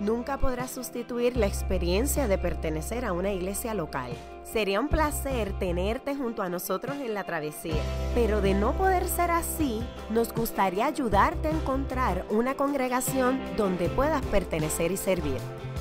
nunca 0.00 0.38
podrá 0.38 0.68
sustituir 0.68 1.36
la 1.36 1.46
experiencia 1.46 2.28
de 2.28 2.38
pertenecer 2.38 3.04
a 3.04 3.12
una 3.12 3.32
iglesia 3.32 3.74
local. 3.74 4.12
Sería 4.44 4.80
un 4.80 4.88
placer 4.88 5.52
tenerte 5.58 6.14
junto 6.14 6.42
a 6.42 6.48
nosotros 6.48 6.96
en 6.96 7.14
la 7.14 7.24
travesía, 7.24 7.82
pero 8.14 8.40
de 8.40 8.54
no 8.54 8.72
poder 8.72 9.06
ser 9.06 9.30
así, 9.30 9.82
nos 10.10 10.32
gustaría 10.32 10.86
ayudarte 10.86 11.48
a 11.48 11.52
encontrar 11.52 12.24
una 12.30 12.54
congregación 12.54 13.40
donde 13.56 13.88
puedas 13.88 14.24
pertenecer 14.26 14.92
y 14.92 14.96
servir. 14.96 15.38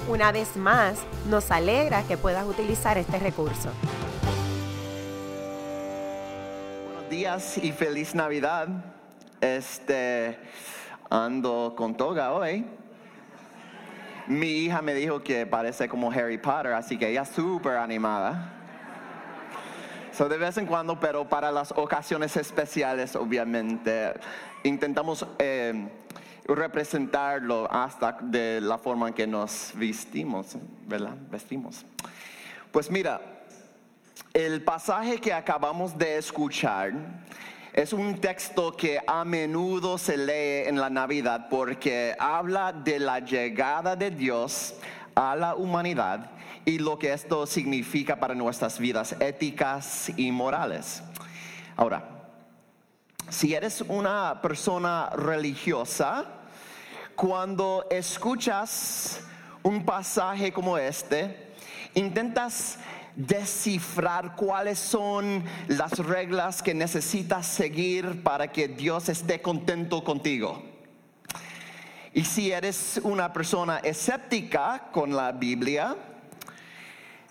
Una 0.08 0.32
vez 0.32 0.56
más, 0.56 1.00
nos 1.30 1.52
alegra 1.52 2.04
que 2.04 2.18
puedas 2.18 2.46
utilizar 2.46 2.98
este 2.98 3.20
recurso. 3.20 3.70
Buenos 6.86 7.10
días 7.10 7.58
y 7.58 7.72
feliz 7.72 8.14
Navidad. 8.14 8.68
Este 9.42 10.38
ando 11.10 11.74
con 11.78 11.96
toga 11.96 12.34
hoy. 12.34 12.66
Mi 14.28 14.48
hija 14.48 14.82
me 14.82 14.96
dijo 14.96 15.22
que 15.22 15.46
parece 15.46 15.88
como 15.88 16.12
Harry 16.12 16.40
Potter, 16.40 16.74
así 16.74 16.98
que 16.98 17.10
ella 17.10 17.22
es 17.22 17.30
súper 17.30 17.78
animada. 17.78 18.54
So, 20.12 20.28
de 20.28 20.38
vez 20.38 20.58
en 20.58 20.66
cuando, 20.66 21.00
pero 21.00 21.28
para 21.28 21.52
las 21.52 21.72
ocasiones 21.72 22.36
especiales, 22.38 23.16
obviamente, 23.16 24.14
intentamos 24.64 25.28
eh, 25.38 25.90
representarlo 26.48 27.68
hasta 27.72 28.18
de 28.22 28.62
la 28.62 28.78
forma 28.78 29.10
en 29.10 29.14
que 29.14 29.28
nos 29.28 29.72
vestimos, 29.76 30.58
¿verdad? 30.88 31.16
Vestimos. 31.30 31.86
Pues 32.72 32.90
mira, 32.90 33.22
el 34.34 34.64
pasaje 34.64 35.20
que 35.20 35.34
acabamos 35.34 35.98
de 35.98 36.18
escuchar 36.18 36.94
es 37.76 37.92
un 37.92 38.22
texto 38.22 38.72
que 38.72 39.02
a 39.06 39.26
menudo 39.26 39.98
se 39.98 40.16
lee 40.16 40.70
en 40.70 40.80
la 40.80 40.90
Navidad 40.90 41.48
porque 41.50 42.16
habla 42.18 42.72
de 42.72 43.00
la 43.00 43.20
llegada 43.20 43.98
de 43.98 44.12
Dios 44.12 44.76
a 45.14 45.36
la 45.36 45.56
humanidad 45.56 46.32
y 46.64 46.80
lo 46.80 46.98
que 46.98 47.12
esto 47.12 47.46
significa 47.46 48.18
para 48.18 48.34
nuestras 48.34 48.80
vidas 48.80 49.18
éticas 49.20 50.10
y 50.16 50.32
morales. 50.32 51.04
Ahora, 51.76 52.08
si 53.28 53.54
eres 53.54 53.82
una 53.82 54.42
persona 54.42 55.10
religiosa, 55.10 56.28
cuando 57.14 57.88
escuchas 57.90 59.20
un 59.64 59.84
pasaje 59.84 60.54
como 60.54 60.78
este, 60.78 61.54
intentas 61.94 62.80
descifrar 63.16 64.36
cuáles 64.36 64.80
son 64.80 65.44
las 65.68 65.98
reglas 66.00 66.62
que 66.62 66.74
necesitas 66.74 67.46
seguir 67.46 68.24
para 68.24 68.52
que 68.52 68.68
Dios 68.68 69.10
esté 69.10 69.42
contento 69.42 70.04
contigo. 70.04 70.64
Y 72.14 72.24
si 72.24 72.52
eres 72.52 73.00
una 73.04 73.34
persona 73.34 73.80
escéptica 73.80 74.88
con 74.92 75.16
la 75.16 75.34
Biblia, 75.34 75.98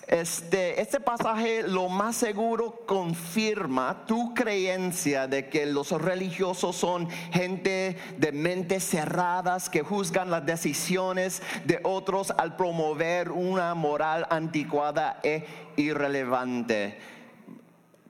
este, 0.06 0.80
este 0.80 1.00
pasaje 1.00 1.62
lo 1.62 1.88
más 1.88 2.16
seguro 2.16 2.84
confirma 2.86 4.04
tu 4.06 4.34
creencia 4.34 5.26
de 5.26 5.48
que 5.48 5.64
los 5.66 5.90
religiosos 5.92 6.76
son 6.76 7.08
gente 7.32 7.96
de 8.18 8.32
mentes 8.32 8.84
cerradas 8.84 9.70
que 9.70 9.82
juzgan 9.82 10.30
las 10.30 10.44
decisiones 10.44 11.42
de 11.64 11.80
otros 11.84 12.32
al 12.36 12.56
promover 12.56 13.30
una 13.30 13.74
moral 13.74 14.26
anticuada 14.28 15.20
e 15.22 15.46
irrelevante, 15.76 16.98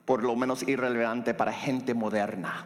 por 0.03 0.21
lo 0.21 0.35
menos 0.35 0.67
irrelevante 0.67 1.33
para 1.33 1.53
gente 1.53 1.93
moderna. 1.93 2.65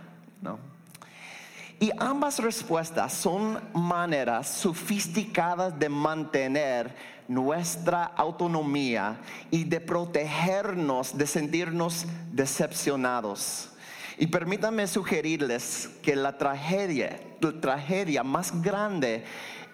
Y 1.82 1.92
ambas 1.98 2.40
respuestas 2.40 3.14
son 3.14 3.62
maneras 3.74 4.50
sofisticadas 4.50 5.80
de 5.80 5.88
mantener 5.88 6.94
nuestra 7.30 8.04
autonomía 8.04 9.22
y 9.52 9.64
de 9.64 9.80
protegernos 9.80 11.18
de 11.18 11.28
sentirnos 11.28 12.06
decepcionados. 12.32 13.70
Y 14.18 14.28
permítanme 14.28 14.86
sugerirles 14.88 15.90
que 16.02 16.16
la 16.16 16.38
tragedia, 16.38 17.22
la 17.40 17.62
tragedia 17.62 18.24
más 18.24 18.62
grande 18.62 19.24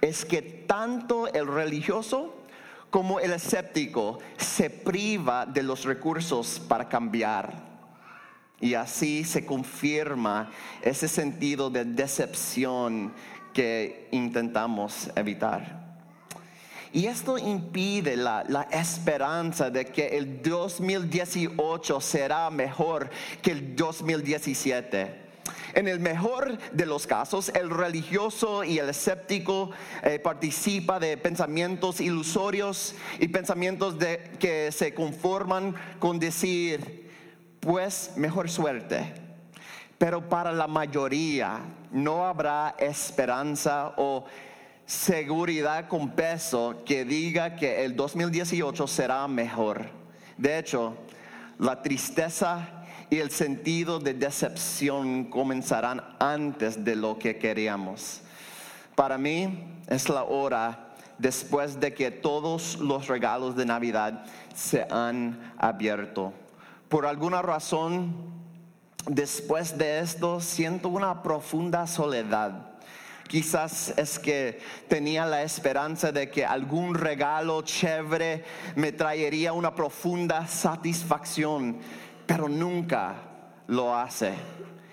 es 0.01 0.23
que 0.25 0.41
tanto 0.41 1.27
el 1.33 1.47
religioso 1.47 2.35
como 2.91 3.19
el 3.19 3.31
escéptico 3.31 4.19
se 4.37 4.69
priva 4.69 5.45
de 5.45 5.63
los 5.63 5.85
recursos 5.85 6.59
para 6.59 6.87
cambiar. 6.87 7.63
Y 8.59 8.73
así 8.73 9.23
se 9.23 9.45
confirma 9.45 10.51
ese 10.81 11.07
sentido 11.07 11.69
de 11.69 11.85
decepción 11.85 13.13
que 13.53 14.09
intentamos 14.11 15.09
evitar. 15.15 15.84
Y 16.95 17.07
esto 17.07 17.37
impide 17.37 18.15
la, 18.15 18.69
esperanza 18.71 19.69
de 19.69 19.83
que 19.83 20.17
el 20.17 20.41
2018 20.41 21.99
será 21.99 22.49
mejor 22.49 23.09
que 23.41 23.51
el 23.51 23.75
2017. 23.75 25.13
En 25.73 25.89
el 25.89 25.99
mejor 25.99 26.57
de 26.71 26.85
los 26.85 27.05
casos, 27.05 27.49
el 27.49 27.69
religioso 27.69 28.63
y 28.63 28.79
el 28.79 28.87
escéptico 28.87 29.71
eh, 30.03 30.19
participa 30.19 30.97
de 30.97 31.17
pensamientos 31.17 31.99
ilusorios 31.99 32.95
y 33.19 33.27
pensamientos 33.27 33.99
de, 33.99 34.31
que 34.39 34.71
se 34.71 34.93
conforman 34.93 35.75
con 35.99 36.17
decir, 36.17 37.11
pues 37.59 38.13
mejor 38.15 38.49
suerte. 38.49 39.13
Pero 39.97 40.29
para 40.29 40.53
la 40.53 40.67
mayoría 40.67 41.59
no 41.91 42.25
habrá 42.25 42.73
esperanza 42.79 43.95
o 43.97 44.23
seguridad 44.85 45.87
con 45.87 46.11
peso 46.11 46.83
que 46.85 47.05
diga 47.05 47.55
que 47.55 47.85
el 47.85 47.95
2018 47.95 48.87
será 48.87 49.27
mejor. 49.27 49.85
De 50.37 50.59
hecho, 50.59 50.95
la 51.57 51.81
tristeza 51.81 52.67
y 53.09 53.17
el 53.17 53.31
sentido 53.31 53.99
de 53.99 54.13
decepción 54.13 55.25
comenzarán 55.25 56.01
antes 56.19 56.83
de 56.83 56.95
lo 56.95 57.17
que 57.17 57.37
queríamos. 57.37 58.21
Para 58.95 59.17
mí 59.17 59.81
es 59.87 60.09
la 60.09 60.23
hora 60.23 60.93
después 61.17 61.79
de 61.79 61.93
que 61.93 62.11
todos 62.11 62.77
los 62.79 63.07
regalos 63.07 63.55
de 63.55 63.65
Navidad 63.65 64.25
se 64.53 64.85
han 64.89 65.53
abierto. 65.57 66.33
Por 66.89 67.05
alguna 67.05 67.41
razón, 67.41 68.13
después 69.07 69.77
de 69.77 69.99
esto, 69.99 70.39
siento 70.39 70.89
una 70.89 71.23
profunda 71.23 71.87
soledad 71.87 72.74
Quizás 73.27 73.93
es 73.97 74.19
que 74.19 74.59
tenía 74.87 75.25
la 75.25 75.41
esperanza 75.41 76.11
de 76.11 76.29
que 76.29 76.45
algún 76.45 76.93
regalo 76.93 77.63
chévere 77.63 78.43
me 78.75 78.91
traería 78.91 79.51
una 79.51 79.73
profunda 79.73 80.45
satisfacción, 80.45 81.79
pero 82.27 82.47
nunca 82.47 83.15
lo 83.67 83.95
hace. 83.95 84.33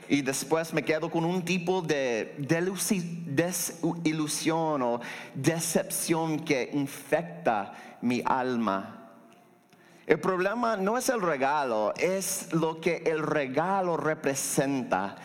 Y 0.08 0.22
después 0.22 0.72
me 0.72 0.82
quedo 0.82 1.10
con 1.10 1.26
un 1.26 1.44
tipo 1.44 1.82
de 1.82 2.34
desilusión 3.26 4.82
o 4.82 5.00
decepción 5.34 6.40
que 6.40 6.70
infecta 6.72 7.74
mi 8.00 8.22
alma. 8.24 9.10
El 10.06 10.20
problema 10.20 10.76
no 10.76 10.98
es 10.98 11.08
el 11.10 11.20
regalo, 11.20 11.94
es 11.96 12.52
lo 12.52 12.80
que 12.80 13.02
el 13.06 13.22
regalo 13.22 13.96
representa 13.96 15.16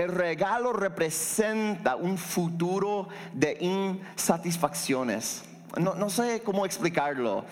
el 0.00 0.10
regalo 0.12 0.72
representa 0.72 1.94
un 1.94 2.16
futuro 2.16 3.08
de 3.34 3.58
insatisfacciones. 3.60 5.42
No, 5.76 6.08
sé 6.08 6.40
cómo 6.42 6.64
explicarlo. 6.64 7.44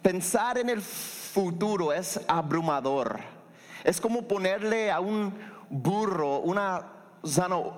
Pensar 0.00 0.56
en 0.56 0.70
el 0.70 0.80
futuro 0.80 1.92
es 1.92 2.18
abrumador. 2.26 3.20
Es 3.84 4.00
como 4.00 4.22
ponerle 4.22 4.90
a 4.90 5.00
un 5.00 5.34
burro 5.68 6.38
una 6.38 6.86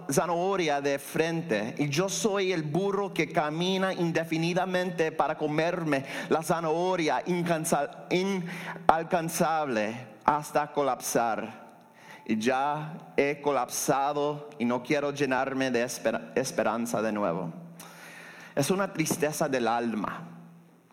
zanahoria 0.08 0.80
de 0.80 1.00
frente 1.00 1.74
y 1.76 1.88
yo 1.88 2.08
soy 2.08 2.52
el 2.52 2.62
burro 2.62 3.12
que 3.12 3.32
camina 3.32 3.92
indefinidamente 3.92 5.10
para 5.10 5.36
comerme 5.36 6.04
la 6.28 6.40
zanahoria 6.42 7.20
inalcanzable 7.26 10.06
hasta 10.24 10.72
colapsar 10.72 11.63
ya 12.26 13.12
he 13.16 13.40
colapsado 13.40 14.48
y 14.58 14.64
no 14.64 14.82
quiero 14.82 15.12
llenarme 15.12 15.70
de 15.70 15.82
esperanza 16.34 17.02
de 17.02 17.12
nuevo. 17.12 17.52
Es 18.54 18.70
una 18.70 18.92
tristeza 18.92 19.48
del 19.48 19.68
alma 19.68 20.22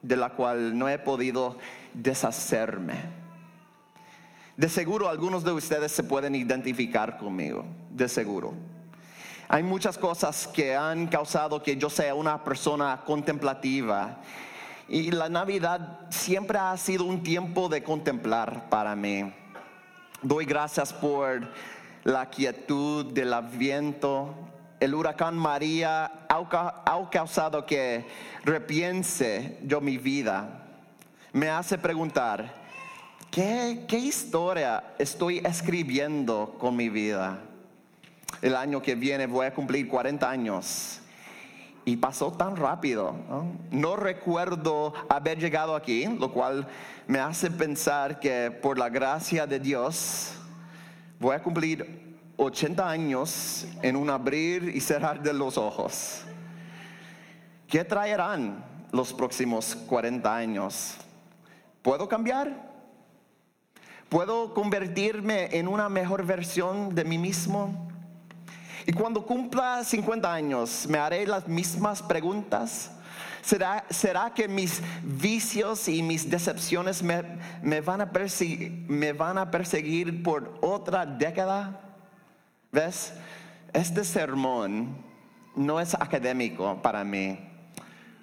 de 0.01 0.17
la 0.17 0.29
cual 0.31 0.77
no 0.77 0.89
he 0.89 0.97
podido 0.97 1.57
deshacerme. 1.93 2.95
De 4.57 4.67
seguro 4.67 5.09
algunos 5.09 5.43
de 5.43 5.51
ustedes 5.51 5.91
se 5.91 6.03
pueden 6.03 6.35
identificar 6.35 7.17
conmigo, 7.17 7.65
de 7.89 8.09
seguro. 8.09 8.53
Hay 9.47 9.63
muchas 9.63 9.97
cosas 9.97 10.47
que 10.47 10.75
han 10.75 11.07
causado 11.07 11.61
que 11.61 11.77
yo 11.77 11.89
sea 11.89 12.15
una 12.15 12.43
persona 12.43 13.01
contemplativa. 13.05 14.17
Y 14.87 15.11
la 15.11 15.29
Navidad 15.29 16.07
siempre 16.09 16.57
ha 16.57 16.75
sido 16.77 17.05
un 17.05 17.21
tiempo 17.23 17.69
de 17.69 17.83
contemplar 17.83 18.69
para 18.69 18.95
mí. 18.95 19.33
Doy 20.21 20.45
gracias 20.45 20.93
por 20.93 21.47
la 22.03 22.29
quietud 22.29 23.13
del 23.13 23.33
viento. 23.53 24.33
El 24.79 24.95
huracán 24.95 25.37
María 25.37 26.25
ha 26.29 27.09
causado 27.11 27.65
que 27.65 28.05
repiense 28.43 29.59
yo 29.63 29.81
mi 29.81 29.97
vida. 29.97 30.67
Me 31.33 31.49
hace 31.49 31.77
preguntar, 31.77 32.53
¿qué, 33.29 33.85
qué 33.87 33.97
historia 33.97 34.93
estoy 34.97 35.39
escribiendo 35.39 36.55
con 36.59 36.75
mi 36.75 36.89
vida? 36.89 37.39
el 38.41 38.55
año 38.55 38.81
que 38.81 38.95
viene 38.95 39.27
voy 39.27 39.45
a 39.45 39.53
cumplir 39.53 39.87
40 39.87 40.29
años. 40.29 41.00
Y 41.91 41.97
pasó 41.97 42.31
tan 42.31 42.55
rápido. 42.55 43.13
¿no? 43.69 43.97
recuerdo 43.97 44.93
haber 45.09 45.37
llegado 45.39 45.75
aquí, 45.75 46.05
lo 46.05 46.31
cual 46.31 46.65
me 47.05 47.19
hace 47.19 47.51
pensar 47.51 48.17
que 48.21 48.49
por 48.49 48.79
la 48.79 48.87
gracia 48.87 49.45
de 49.45 49.59
Dios 49.59 50.31
voy 51.19 51.35
a 51.35 51.43
cumplir 51.43 52.17
80 52.37 52.89
años 52.89 53.67
en 53.81 53.97
un 53.97 54.09
abrir 54.09 54.71
y 54.73 54.79
cerrar 54.79 55.21
de 55.21 55.33
los 55.33 55.57
ojos. 55.57 56.21
¿Qué 57.67 57.83
traerán 57.83 58.63
los 58.93 59.11
próximos 59.11 59.75
40 59.75 60.33
años? 60.33 60.95
¿Puedo 61.81 62.07
cambiar? 62.07 62.71
¿Puedo 64.07 64.53
convertirme 64.53 65.49
en 65.57 65.67
una 65.67 65.89
mejor 65.89 66.25
versión 66.25 66.95
de 66.95 67.03
mí 67.03 67.17
mismo? 67.17 67.90
Y 68.85 68.93
cuando 68.93 69.25
cumpla 69.25 69.83
50 69.83 70.31
años, 70.31 70.85
¿me 70.87 70.97
haré 70.97 71.25
las 71.27 71.47
mismas 71.47 72.01
preguntas? 72.01 72.91
¿Será, 73.41 73.83
¿Será, 73.89 74.33
que 74.33 74.47
mis 74.47 74.81
vicios 75.03 75.87
y 75.87 76.03
mis 76.03 76.29
decepciones 76.29 77.01
me, 77.01 77.23
me, 77.63 77.81
van 77.81 78.01
a 78.01 78.11
me 78.87 79.13
van 79.13 79.37
a 79.37 79.49
perseguir 79.49 80.21
por 80.21 80.59
otra 80.61 81.05
década? 81.05 81.79
¿Ves? 82.71 83.13
Este 83.73 84.03
sermón 84.03 84.95
no 85.55 85.79
es 85.79 85.93
académico 85.95 86.79
para 86.81 87.03
mí. 87.03 87.39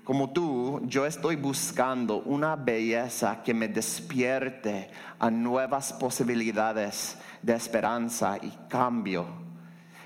Como 0.05 0.31
tú, 0.31 0.81
yo 0.85 1.05
estoy 1.05 1.37
buscando 1.37 2.21
una 2.21 2.57
belleza 2.57 3.43
que 3.43 3.53
me 3.53 3.69
despierte 3.69 4.91
a 5.19 5.31
nuevas 5.31 5.93
posibilidades 5.93 7.19
de 7.43 7.55
esperanza 7.55 8.39
y 8.41 8.51
cambio 8.69 9.48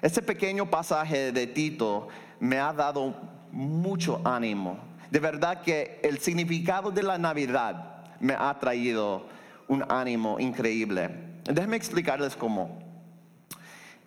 este 0.03 0.21
pequeño 0.21 0.69
pasaje 0.69 1.31
de 1.31 1.47
Tito 1.47 2.09
me 2.41 2.59
ha 2.59 2.73
dado 2.73 3.15
mucho 3.53 4.21
ánimo. 4.25 4.79
De 5.11 5.21
verdad 5.21 5.63
que 5.63 6.01
el 6.03 6.19
significado 6.19 6.91
de 6.91 7.05
la 7.05 7.19
Navidad 7.19 8.05
me 8.19 8.35
ha 8.35 8.59
traído 8.59 9.27
un 9.69 9.85
ánimo 9.89 10.41
increíble. 10.41 11.09
Déjenme 11.45 11.77
explicarles 11.77 12.35
cómo. 12.35 12.83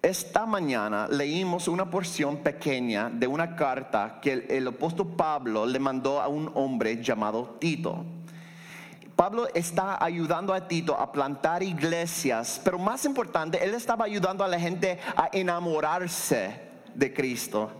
Esta 0.01 0.45
mañana 0.45 1.07
leímos 1.07 1.68
una 1.68 1.89
porción 1.89 2.38
pequeña 2.38 3.09
de 3.09 3.25
una 3.25 3.56
carta 3.56 4.19
que 4.21 4.45
el, 4.50 4.68
apóstol 4.68 5.15
Pablo 5.15 5.65
le 5.65 5.80
mandó 5.80 6.21
a 6.21 6.27
un 6.27 6.51
hombre 6.53 7.01
llamado 7.01 7.56
Tito. 7.59 8.06
Pablo 9.15 9.47
está 9.53 10.03
ayudando 10.03 10.53
a 10.53 10.67
Tito 10.67 11.00
a 11.00 11.12
plantar 11.12 11.63
iglesias, 11.63 12.59
pero 12.63 12.77
más 12.77 13.06
importante, 13.06 13.63
él 13.63 13.73
estaba 13.73 14.06
ayudando 14.06 14.44
a 14.44 14.47
la 14.47 14.59
gente 14.59 15.00
a 15.15 15.29
enamorarse 15.31 16.59
de 16.94 17.13
Cristo. 17.13 17.71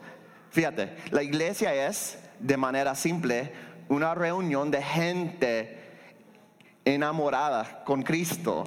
Fíjate, 0.50 0.96
la 1.12 1.24
iglesia 1.24 1.88
es, 1.88 2.18
de 2.40 2.56
manera 2.56 2.96
simple, 2.96 3.52
una 3.90 4.16
reunión 4.16 4.72
de 4.72 4.82
gente 4.82 5.82
enamorada 6.86 7.84
con 7.84 8.04
Cristo, 8.04 8.64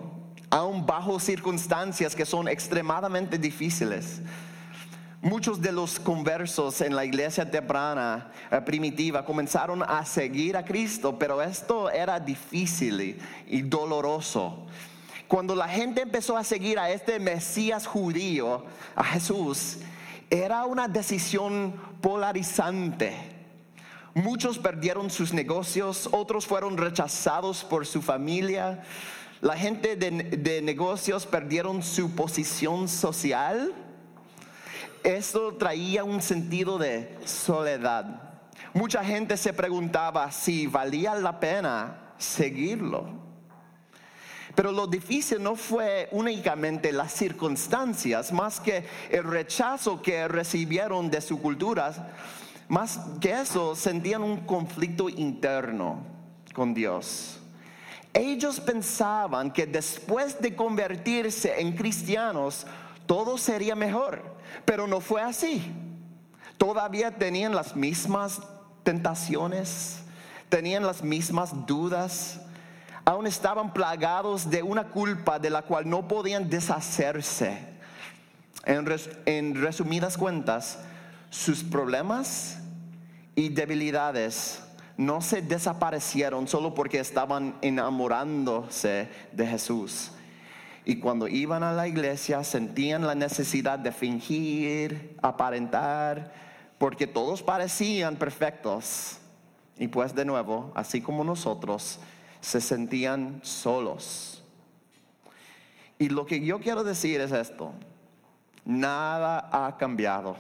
aún 0.51 0.85
bajo 0.85 1.19
circunstancias 1.19 2.15
que 2.15 2.27
son 2.27 2.49
extremadamente 2.49 3.39
difíciles. 3.39 4.21
Muchos 5.21 5.61
de 5.61 5.73
los 5.73 5.99
conversos 5.99 6.81
en 6.81 6.95
la 6.95 7.05
iglesia 7.05 7.51
temprana 7.51 8.31
eh, 8.53 8.61
primitiva 8.61 9.25
comenzaron 9.25 9.83
a 9.83 10.05
seguir 10.05 10.57
a 10.57 10.65
Cristo, 10.65 11.19
pero 11.19 11.43
esto 11.43 11.91
era 11.91 12.21
difícil 12.21 13.19
y, 13.49 13.63
doloroso. 13.63 14.65
Cuando 15.27 15.57
la 15.57 15.67
gente 15.67 16.03
empezó 16.03 16.37
a 16.37 16.45
seguir 16.45 16.79
a 16.79 16.91
este 16.91 17.19
Mesías 17.19 17.85
judío, 17.85 18.65
a 18.95 19.03
Jesús, 19.03 19.79
era 20.31 20.65
una 20.67 20.87
decisión 20.87 21.75
polarizante. 22.01 23.13
Muchos 24.15 24.57
perdieron 24.57 25.11
sus 25.11 25.33
negocios, 25.33 26.09
otros 26.13 26.47
fueron 26.47 26.77
rechazados 26.77 27.65
por 27.65 27.87
su 27.87 28.03
familia. 28.03 28.85
La 29.41 29.57
gente 29.57 29.97
de 29.97 30.63
negocios 30.63 31.27
perdieron 31.27 31.83
su 31.83 32.13
posición 32.15 32.87
social 32.87 33.75
esto 35.17 35.55
traía 35.55 36.05
un 36.05 36.21
sentido 36.21 36.79
de 36.79 37.17
soledad. 37.25 38.23
Mucha 38.75 39.03
gente 39.03 39.37
se 39.37 39.53
preguntaba 39.53 40.31
si 40.31 40.67
valía 40.67 41.15
la 41.15 41.41
pena 41.41 42.13
seguirlo. 42.19 43.07
Pero 44.55 44.73
lo 44.73 44.87
difícil 44.87 45.43
no 45.43 45.55
fue 45.57 46.09
únicamente 46.13 46.93
las 46.93 47.13
circunstancias, 47.13 48.33
más 48.33 48.61
que 48.61 48.85
el 49.11 49.25
rechazo 49.25 50.03
que 50.03 50.27
recibieron 50.27 51.11
de 51.11 51.21
su 51.21 51.41
cultura, 51.41 52.13
más 52.69 52.99
que 53.21 53.41
eso 53.41 53.75
sentían 53.77 54.23
un 54.23 54.39
conflicto 54.39 55.09
interno 55.09 56.03
con 56.53 56.75
Dios. 56.75 57.39
Ellos 58.13 58.59
pensaban 58.59 59.53
que 59.53 59.65
después 59.65 60.41
de 60.41 60.57
convertirse 60.57 61.61
en 61.61 61.77
cristianos, 61.77 62.67
todo 63.07 63.39
sería 63.39 63.75
mejor, 63.75 64.38
pero 64.65 64.87
no 64.87 65.01
fue 65.01 65.23
así. 65.23 65.73
Todavía 66.57 67.13
tenían 67.13 67.55
las 67.55 67.77
mismas 67.77 68.41
tentaciones, 68.83 70.01
tenían 70.49 70.85
las 70.85 71.03
mismas 71.03 71.67
dudas, 71.67 72.41
aún 73.05 73.27
estaban 73.27 73.73
plagados 73.73 74.51
de 74.51 74.63
una 74.63 74.89
culpa 74.89 75.39
de 75.39 75.51
la 75.51 75.63
cual 75.63 75.89
no 75.89 76.09
podían 76.09 76.51
deshacerse. 76.51 77.59
En, 78.65 79.55
resumidas 79.55 80.19
cuentas, 80.19 80.81
sus 81.31 81.63
problemas 81.63 82.59
y 83.35 83.49
debilidades 83.49 84.63
no 84.97 85.21
se 85.21 85.41
desaparecieron 85.43 86.49
solo 86.49 86.75
porque 86.75 86.99
estaban 86.99 87.57
enamorándose 87.63 89.09
de 89.33 89.47
Jesús 89.47 90.11
y 90.89 90.97
cuando 90.97 91.29
iban 91.29 91.63
a 91.63 91.75
la 91.75 91.87
iglesia 91.87 92.43
sentían 92.43 93.07
la 93.07 93.15
necesidad 93.15 93.79
de 93.79 93.93
fingir, 93.93 95.19
aparentar, 95.21 96.33
porque 96.79 97.07
todos 97.07 97.43
parecían 97.43 98.17
perfectos. 98.17 99.19
Y 99.77 99.89
pues 99.89 100.15
de 100.15 100.25
nuevo, 100.25 100.73
así 100.75 101.03
como 101.03 101.25
nosotros, 101.25 102.01
se 102.41 102.63
sentían 102.63 103.39
solos. 103.43 104.43
Y 105.99 106.09
lo 106.09 106.25
que 106.25 106.41
yo 106.41 106.59
quiero 106.59 106.83
decir 106.83 107.21
es 107.21 107.33
esto, 107.33 107.75
nada 108.65 109.47
ha 109.53 109.77
cambiado. 109.77 110.37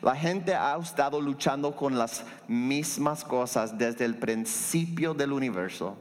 La 0.00 0.14
gente 0.14 0.54
ha 0.54 0.76
estado 0.76 1.20
luchando 1.20 1.74
con 1.74 1.98
las 1.98 2.24
mismas 2.46 3.24
cosas 3.24 3.76
desde 3.76 4.04
el 4.04 4.14
principio 4.14 5.12
del 5.12 5.32
universo. 5.32 5.96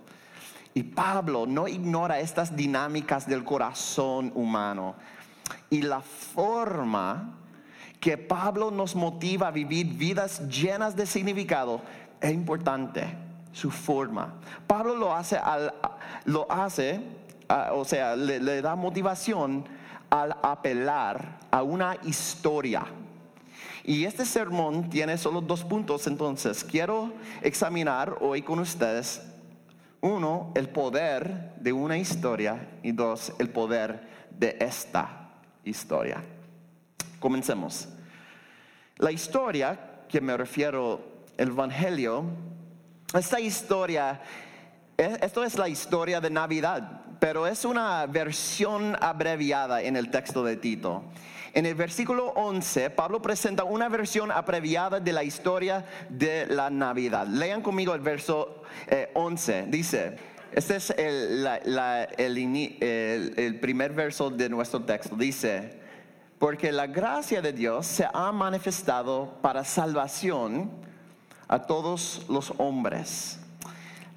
Y 0.74 0.84
Pablo 0.84 1.46
no 1.46 1.68
ignora 1.68 2.20
estas 2.20 2.56
dinámicas 2.56 3.28
del 3.28 3.44
corazón 3.44 4.32
humano. 4.36 4.96
Y 5.70 5.82
la 5.82 6.02
forma 6.02 7.36
que 8.00 8.18
Pablo 8.18 8.72
nos 8.72 8.96
motiva 8.96 9.48
a 9.48 9.52
vivir 9.52 9.88
vidas 9.88 10.48
llenas 10.48 10.96
de 10.96 11.06
significado 11.06 11.82
es 12.20 12.32
importante, 12.32 13.06
su 13.52 13.70
forma. 13.70 14.34
Pablo 14.68 14.96
lo 14.96 15.16
hace, 15.16 15.40
lo 16.26 16.52
hace 16.52 17.02
o 17.74 17.86
sea, 17.86 18.16
le 18.16 18.62
da 18.62 18.76
motivación 18.76 19.66
al 20.10 20.36
apelar 20.42 21.40
a 21.52 21.64
una 21.64 21.98
historia. 22.04 22.86
Y 23.84 24.06
este 24.06 24.26
sermón 24.26 24.90
tiene 24.90 25.18
solo 25.18 25.42
dos 25.42 25.64
puntos, 25.64 26.08
entonces 26.08 26.64
quiero 26.64 27.12
examinar 27.42 28.18
hoy 28.22 28.42
con 28.42 28.60
ustedes 28.60 29.22
uno, 30.04 30.52
el 30.54 30.68
poder 30.68 31.54
de 31.56 31.72
una 31.72 31.98
historia 31.98 32.68
y 32.84 32.92
dos, 32.92 33.34
el 33.40 33.50
poder 33.50 34.02
de 34.32 34.58
esta 34.60 35.30
historia. 35.64 36.22
Comencemos. 37.22 37.88
La 38.98 39.14
historia 39.14 40.04
que 40.10 40.20
me 40.20 40.36
refiero, 40.36 41.00
el 41.38 41.50
Evangelio, 41.50 42.26
esta 43.14 43.40
historia, 43.40 44.22
e, 44.98 45.20
esto 45.22 45.42
es 45.42 45.58
la 45.58 45.70
historia 45.70 46.20
de 46.20 46.30
Navidad, 46.30 47.04
pero 47.22 47.48
es 47.48 47.64
una 47.64 48.06
versión 48.06 48.98
abreviada 49.00 49.82
en 49.82 49.96
el 49.96 50.12
texto 50.12 50.44
de 50.44 50.58
Tito. 50.58 51.06
En 51.56 51.68
el 51.68 51.76
versículo 51.76 52.30
11, 52.36 52.90
Pablo 52.90 53.22
presenta 53.22 53.64
una 53.64 53.88
versión 53.88 54.32
abreviada 54.32 55.00
de 55.00 55.14
la 55.14 55.24
historia 55.24 55.86
de 56.10 56.48
la 56.48 56.72
Navidad. 56.72 57.28
Lean 57.28 57.62
conmigo 57.62 57.94
el 57.94 58.02
verso 58.02 58.64
11. 59.14 59.60
Eh, 59.60 59.66
Dice, 59.70 60.16
este 60.52 60.78
es 60.78 60.90
el 60.98 61.60
primer 63.60 63.94
verso 63.94 64.32
de 64.32 64.50
nuestro 64.50 64.82
texto. 64.82 65.16
Dice, 65.16 65.80
porque 66.40 66.72
la 66.72 66.88
gracia 66.88 67.40
de 67.40 67.54
Dios 67.54 67.86
se 67.86 68.08
ha 68.12 68.32
manifestado 68.32 69.38
para 69.44 69.64
salvación 69.64 70.72
a 71.48 71.62
todos 71.62 72.26
los 72.30 72.52
hombres 72.58 73.43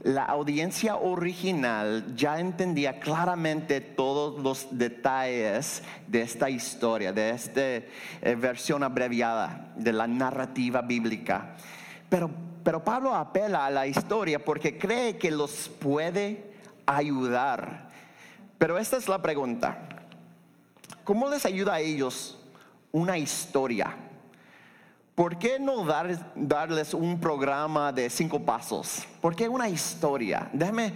la 0.07 0.23
audiencia 0.23 0.95
original 0.95 2.15
ya 2.15 2.39
entendía 2.39 3.01
claramente 3.01 3.81
todos 3.81 4.41
los 4.41 4.69
detalles 4.71 5.83
de 6.07 6.23
esta 6.23 6.49
historia, 6.49 7.13
de 7.13 7.31
esta 7.31 7.61
eh, 7.61 7.85
versión 8.39 8.85
abreviada 8.85 9.73
de 9.75 9.93
la 9.93 10.07
narrativa 10.07 10.81
bíblica. 10.81 11.57
Pero, 12.09 12.31
pero 12.63 12.85
Pablo 12.85 13.17
apela 13.17 13.67
a 13.67 13.71
la 13.71 13.89
historia 13.89 14.45
porque 14.45 14.79
cree 14.79 15.19
que 15.19 15.33
los 15.33 15.69
puede 15.69 16.53
ayudar. 16.87 17.91
Pero 18.59 18.79
esta 18.79 18.99
es 18.99 19.09
la 19.09 19.21
pregunta. 19.21 19.89
¿Cómo 21.03 21.29
les 21.29 21.45
ayuda 21.45 21.75
a 21.75 21.81
ellos 21.81 22.39
una 22.93 23.19
historia? 23.19 24.06
¿Por 25.17 25.39
qué 25.39 25.59
no 25.59 25.83
darles 26.35 26.93
un 26.93 27.19
programa 27.19 27.91
de 27.91 28.11
cinco 28.11 28.39
pasos? 28.45 29.03
¿Por 29.23 29.35
qué 29.35 29.49
una 29.49 29.67
historia? 29.67 30.51
Déjame, 30.53 30.93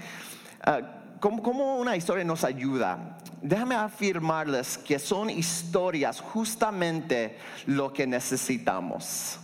ah, 0.61 0.81
¿cómo, 1.19 1.79
una 1.79 1.97
historia 1.97 2.23
nos 2.23 2.45
ayuda? 2.45 3.17
Déjame 3.41 3.77
afirmarles 3.77 4.77
que 4.77 4.99
son 4.99 5.31
historias 5.31 6.21
justamente 6.21 7.39
lo 7.65 7.95
que 7.95 8.07
necesitamos. 8.07 9.39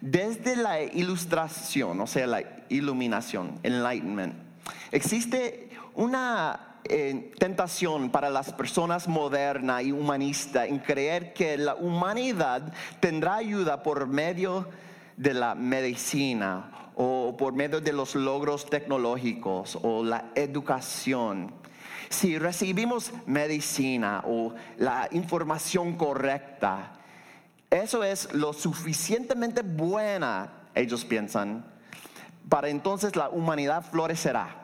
Desde 0.00 0.56
la 0.56 0.82
ilustración, 0.82 2.00
o 2.00 2.08
sea, 2.08 2.26
la 2.26 2.42
iluminación, 2.70 3.60
enlightenment, 3.62 4.34
existe 4.90 5.70
una 5.94 6.74
tentación 7.38 8.10
para 8.10 8.30
las 8.30 8.52
personas 8.52 9.08
modernas 9.08 9.82
y 9.82 9.92
humanistas 9.92 10.68
en 10.68 10.78
creer 10.78 11.32
que 11.32 11.56
la 11.56 11.74
humanidad 11.74 12.72
tendrá 13.00 13.36
ayuda 13.36 13.82
por 13.82 14.06
medio 14.06 14.68
de 15.16 15.32
la 15.32 15.54
medicina 15.54 16.90
o 16.96 17.36
por 17.36 17.54
medio 17.54 17.80
de 17.80 17.92
los 17.92 18.14
logros 18.14 18.66
tecnológicos 18.66 19.78
o 19.82 20.04
la 20.04 20.30
educación. 20.34 21.52
Si 22.10 22.38
recibimos 22.38 23.12
medicina 23.26 24.22
o 24.26 24.54
la 24.76 25.08
información 25.12 25.96
correcta, 25.96 26.92
eso 27.70 28.04
es 28.04 28.32
lo 28.34 28.52
suficientemente 28.52 29.62
buena, 29.62 30.68
ellos 30.74 31.04
piensan, 31.04 31.64
para 32.48 32.68
entonces 32.68 33.16
la 33.16 33.30
humanidad 33.30 33.84
florecerá. 33.90 34.63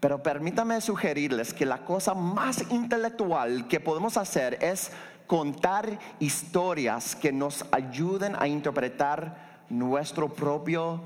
Pero 0.00 0.22
permítame 0.22 0.80
sugerirles 0.80 1.54
que 1.54 1.66
la 1.66 1.84
cosa 1.84 2.14
más 2.14 2.70
intelectual 2.70 3.66
que 3.68 3.80
podemos 3.80 4.16
hacer 4.16 4.58
es 4.60 4.90
contar 5.26 5.98
historias 6.20 7.16
que 7.16 7.32
nos 7.32 7.64
ayuden 7.72 8.36
a 8.38 8.46
interpretar 8.46 9.64
nuestro 9.68 10.32
propio 10.32 11.00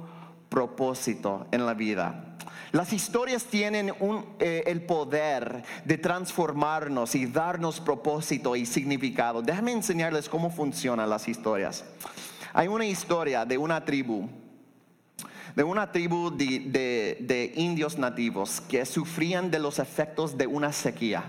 propósito 0.49 1.47
en 1.53 1.65
la 1.65 1.75
vida. 1.75 2.27
Las 2.73 2.93
historias 2.93 3.45
tienen 3.45 3.93
eh, 4.39 4.63
el 4.67 4.83
poder 4.83 5.65
de 5.85 5.99
transformarnos 5.99 7.15
y 7.17 7.27
darnos 7.27 7.81
propósito 7.81 8.55
y 8.55 8.65
significado. 8.65 9.43
Déjame 9.43 9.73
enseñarles 9.73 10.29
cómo 10.29 10.51
funcionan 10.51 11.11
las 11.11 11.27
historias. 11.27 11.85
Hay 12.53 12.69
una 12.69 12.85
historia 12.85 13.45
de 13.45 13.59
una 13.59 13.85
tribu 13.85 14.29
de 15.57 15.65
una 15.65 15.93
tribu 15.93 16.31
de, 16.31 17.53
indios 17.57 17.99
nativos 17.99 18.61
que 18.61 18.85
sufrían 18.87 19.51
de 19.51 19.59
los 19.59 19.79
efectos 19.79 20.37
de 20.37 20.47
una 20.47 20.73
sequía. 20.73 21.25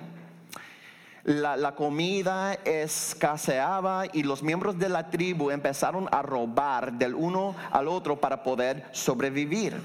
La, 1.23 1.75
comida 1.75 2.55
escaseaba 2.65 4.05
y 4.11 4.23
los 4.23 4.41
miembros 4.41 4.79
de 4.79 4.89
la 4.89 5.09
tribu 5.09 5.51
empezaron 5.51 6.07
a 6.11 6.21
robar 6.21 6.93
del 6.93 7.13
uno 7.13 7.55
al 7.71 7.87
otro 7.87 8.19
para 8.19 8.43
poder 8.43 8.85
sobrevivir. 8.91 9.75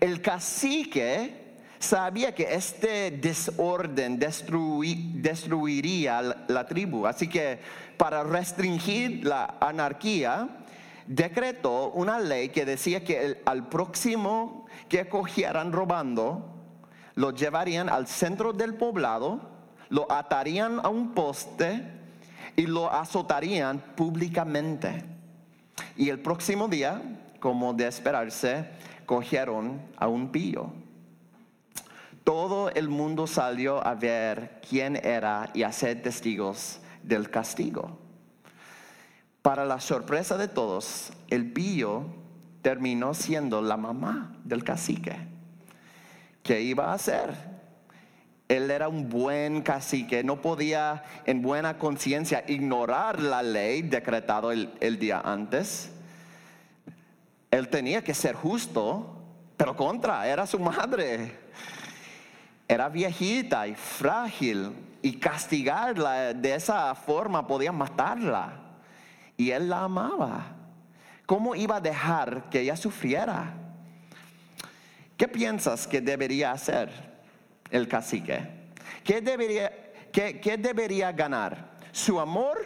El 0.00 0.20
cacique 0.20 1.40
sabía 1.78 2.34
que 2.34 2.54
este 2.54 3.10
desorden 3.10 4.18
destruiría 4.18 6.22
la 6.46 6.66
tribu, 6.66 7.06
así 7.06 7.26
que 7.26 7.58
para 7.96 8.22
restringir 8.22 9.24
la 9.24 9.56
anarquía, 9.60 10.59
decretó 11.06 11.90
una 11.90 12.18
ley 12.18 12.50
que 12.50 12.64
decía 12.64 13.04
que 13.04 13.42
al 13.44 13.68
próximo 13.68 14.66
que 14.88 15.08
cogieran 15.08 15.72
robando, 15.72 16.56
lo 17.14 17.32
llevarían 17.32 17.88
al 17.88 18.06
centro 18.06 18.52
del 18.52 18.74
poblado, 18.74 19.40
lo 19.88 20.10
atarían 20.10 20.80
a 20.82 20.88
un 20.88 21.12
poste 21.12 21.82
y 22.56 22.66
lo 22.66 22.90
azotarían 22.92 23.80
públicamente. 23.96 25.04
Y 25.96 26.08
el 26.08 26.20
próximo 26.20 26.68
día, 26.68 27.02
como 27.40 27.74
de 27.74 27.86
esperarse, 27.88 28.70
cogieron 29.06 29.80
a 29.96 30.08
un 30.08 30.30
pillo. 30.30 30.72
Todo 32.24 32.70
el 32.70 32.88
mundo 32.88 33.26
salió 33.26 33.84
a 33.84 33.94
ver 33.94 34.60
quién 34.68 34.96
era 34.96 35.50
y 35.52 35.62
a 35.62 35.72
ser 35.72 36.02
testigos 36.02 36.80
del 37.02 37.30
castigo. 37.30 37.98
Para 39.42 39.64
la 39.64 39.80
sorpresa 39.80 40.36
de 40.36 40.48
todos, 40.48 41.12
el 41.28 41.50
pillo 41.50 42.04
terminó 42.60 43.14
siendo 43.14 43.62
la 43.62 43.78
mamá 43.78 44.36
del 44.44 44.64
cacique. 44.64 45.16
¿Qué 46.42 46.60
iba 46.60 46.90
a 46.90 46.94
hacer? 46.94 47.34
Él 48.48 48.70
era 48.70 48.88
un 48.88 49.08
buen 49.08 49.62
cacique, 49.62 50.22
no 50.24 50.42
podía 50.42 51.04
en 51.24 51.40
buena 51.40 51.78
conciencia 51.78 52.44
ignorar 52.48 53.20
la 53.20 53.42
ley 53.42 53.80
decretada 53.80 54.52
el, 54.52 54.74
el 54.80 54.98
día 54.98 55.22
antes. 55.24 55.90
Él 57.50 57.68
tenía 57.68 58.04
que 58.04 58.12
ser 58.12 58.34
justo, 58.34 59.24
pero 59.56 59.74
contra, 59.74 60.28
era 60.28 60.46
su 60.46 60.58
madre. 60.58 61.32
Era 62.68 62.90
viejita 62.90 63.66
y 63.66 63.74
frágil 63.74 64.72
y 65.00 65.14
castigarla 65.18 66.34
de 66.34 66.54
esa 66.54 66.94
forma 66.94 67.46
podía 67.46 67.72
matarla 67.72 68.59
y 69.40 69.52
él 69.52 69.70
la 69.70 69.84
amaba. 69.84 70.54
¿Cómo 71.24 71.54
iba 71.54 71.76
a 71.76 71.80
dejar 71.80 72.50
que 72.50 72.60
ella 72.60 72.76
sufriera? 72.76 73.54
¿Qué 75.16 75.26
piensas 75.28 75.86
que 75.86 76.02
debería 76.02 76.52
hacer 76.52 76.90
el 77.70 77.88
cacique? 77.88 78.46
¿Qué 79.02 79.22
debería, 79.22 81.12
ganar? 81.12 81.70
¿Su 81.90 82.20
amor 82.20 82.58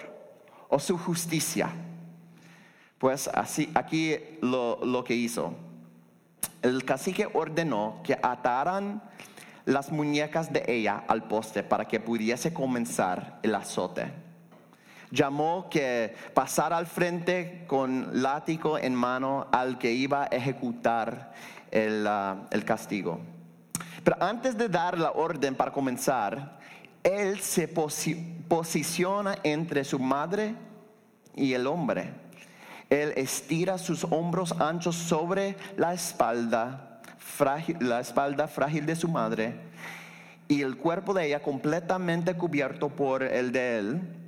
o 0.69 0.81
su 0.81 0.99
justicia? 0.99 1.71
Pues 2.99 3.28
así, 3.28 3.71
aquí 3.76 4.16
lo, 4.40 4.85
lo 4.85 5.04
que 5.04 5.14
hizo. 5.14 5.54
El 6.61 6.85
cacique 6.85 7.28
ordenó 7.35 8.00
que 8.02 8.19
ataran 8.21 9.00
las 9.64 9.93
muñecas 9.93 10.52
de 10.52 10.64
ella 10.66 11.04
al 11.07 11.28
poste 11.28 11.62
para 11.62 11.87
que 11.87 12.00
pudiese 12.00 12.52
comenzar 12.52 13.38
el 13.45 13.54
azote 13.54 14.25
llamó 15.14 15.68
que 15.71 16.14
pasara 16.35 16.76
al 16.76 16.87
frente 16.87 17.64
con 17.66 18.23
látigo 18.23 18.78
en 18.78 18.94
mano 18.94 19.47
al 19.52 19.78
que 19.78 19.92
iba 19.92 20.25
a 20.25 20.26
ejecutar 20.26 21.33
el, 21.71 22.06
ah, 22.06 22.49
el 22.50 22.64
castigo. 22.64 23.21
Pero 24.02 24.16
antes 24.21 24.59
de 24.59 24.68
dar 24.68 24.99
la 24.99 25.12
orden 25.12 25.54
para 25.54 25.73
comenzar, 25.73 26.59
él 27.02 27.40
se 27.40 27.68
posiciona 27.68 29.37
entre 29.44 29.85
su 29.85 29.99
madre 29.99 30.54
y 31.35 31.54
el 31.54 31.66
hombre. 31.66 32.12
Él 32.90 33.12
estira 33.16 33.78
sus 33.78 34.04
hombros 34.04 34.52
anchos 34.61 34.97
sobre 34.97 35.56
la 35.76 35.94
espalda, 35.94 37.00
frágil, 37.18 37.76
la 37.80 38.00
espalda 38.00 38.47
frágil 38.49 38.85
de 38.85 38.97
su 38.97 39.09
madre 39.09 39.54
y 40.49 40.61
el 40.61 40.76
cuerpo 40.76 41.14
de 41.14 41.26
ella 41.26 41.42
completamente 41.42 42.35
cubierto 42.35 42.90
por 42.90 43.23
el 43.23 43.52
de 43.52 43.78
él 43.78 44.24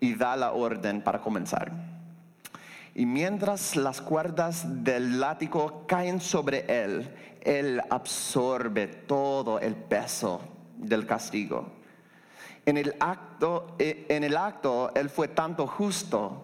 y 0.00 0.14
da 0.14 0.36
la 0.36 0.52
orden 0.52 1.02
para 1.02 1.20
comenzar. 1.20 1.72
Y 2.94 3.04
mientras 3.04 3.76
las 3.76 4.00
cuerdas 4.00 4.82
del 4.82 5.20
látigo 5.20 5.84
caen 5.86 6.20
sobre 6.20 6.64
él, 6.84 7.14
él 7.42 7.82
absorbe 7.90 8.86
todo 8.86 9.60
el 9.60 9.74
peso 9.74 10.40
del 10.78 11.06
castigo. 11.06 11.72
En 12.64 12.76
el 12.76 12.94
acto, 12.98 13.76
eh, 13.78 14.06
en 14.08 14.24
el 14.24 14.36
acto 14.36 14.92
él 14.94 15.10
fue 15.10 15.28
tanto 15.28 15.66
justo 15.66 16.42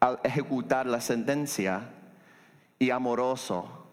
al 0.00 0.18
ejecutar 0.24 0.86
la 0.86 1.00
sentencia 1.00 1.90
y 2.78 2.90
amoroso 2.90 3.86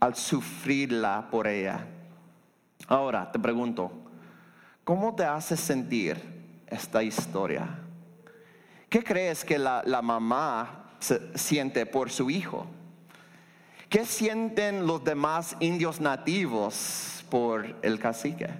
al 0.00 0.14
sufrirla 0.14 1.28
por 1.30 1.46
ella. 1.46 1.86
Ahora 2.88 3.30
te 3.32 3.38
pregunto, 3.38 3.90
¿cómo 4.84 5.14
te 5.14 5.24
hace 5.24 5.56
sentir 5.56 6.20
esta 6.66 7.02
historia? 7.02 7.81
¿Qué 8.92 9.02
crees 9.02 9.42
que 9.42 9.58
la, 9.58 10.02
mamá 10.02 10.98
siente 11.34 11.86
por 11.86 12.10
su 12.10 12.28
hijo? 12.28 12.66
¿Qué 13.88 14.04
sienten 14.04 14.86
los 14.86 15.02
demás 15.02 15.56
indios 15.60 15.98
nativos 15.98 17.24
por 17.30 17.74
el 17.80 17.98
cacique? 17.98 18.50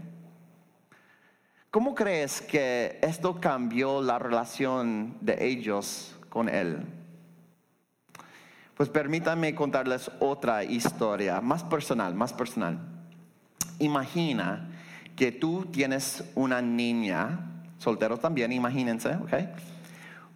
¿Cómo 1.71 1.95
crees 1.95 2.41
que 2.41 2.99
esto 3.03 3.43
cambió 3.43 4.01
la 4.01 4.19
relación 4.19 5.19
de 5.21 5.37
ellos 5.47 6.17
con 6.31 6.49
él? 6.49 6.79
Pues 8.75 8.89
permítanme 8.89 9.55
contarles 9.55 10.11
otra 10.19 10.65
historia, 10.65 11.43
más 11.43 11.63
personal, 11.63 12.15
más 12.15 12.33
personal. 12.33 12.79
Imagina 13.81 14.71
que 15.15 15.31
tú 15.31 15.67
tienes 15.67 16.25
una 16.35 16.63
niña, 16.63 17.51
solteros 17.77 18.19
también, 18.19 18.51
imagínense, 18.51 19.11
¿ok? 19.11 19.35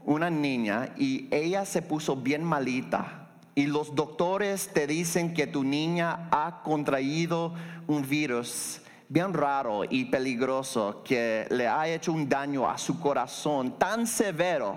Una 0.07 0.31
niña 0.31 0.91
y 0.97 1.27
ella 1.33 1.65
se 1.65 1.83
puso 1.83 2.15
bien 2.15 2.45
malita 2.45 3.27
y 3.57 3.67
los 3.67 3.93
doctores 3.93 4.73
te 4.73 4.87
dicen 4.87 5.35
que 5.35 5.49
tu 5.49 5.65
niña 5.65 6.29
ha 6.31 6.63
contraído 6.63 7.55
un 7.89 8.09
virus 8.09 8.83
bien 9.09 9.35
raro 9.35 9.83
y 9.83 10.05
peligroso 10.05 11.03
que 11.05 11.49
le 11.51 11.67
ha 11.67 11.89
hecho 11.89 12.13
un 12.13 12.29
daño 12.29 12.71
a 12.71 12.79
su 12.79 13.01
corazón 13.01 13.81
tan 13.81 14.07
severo 14.07 14.77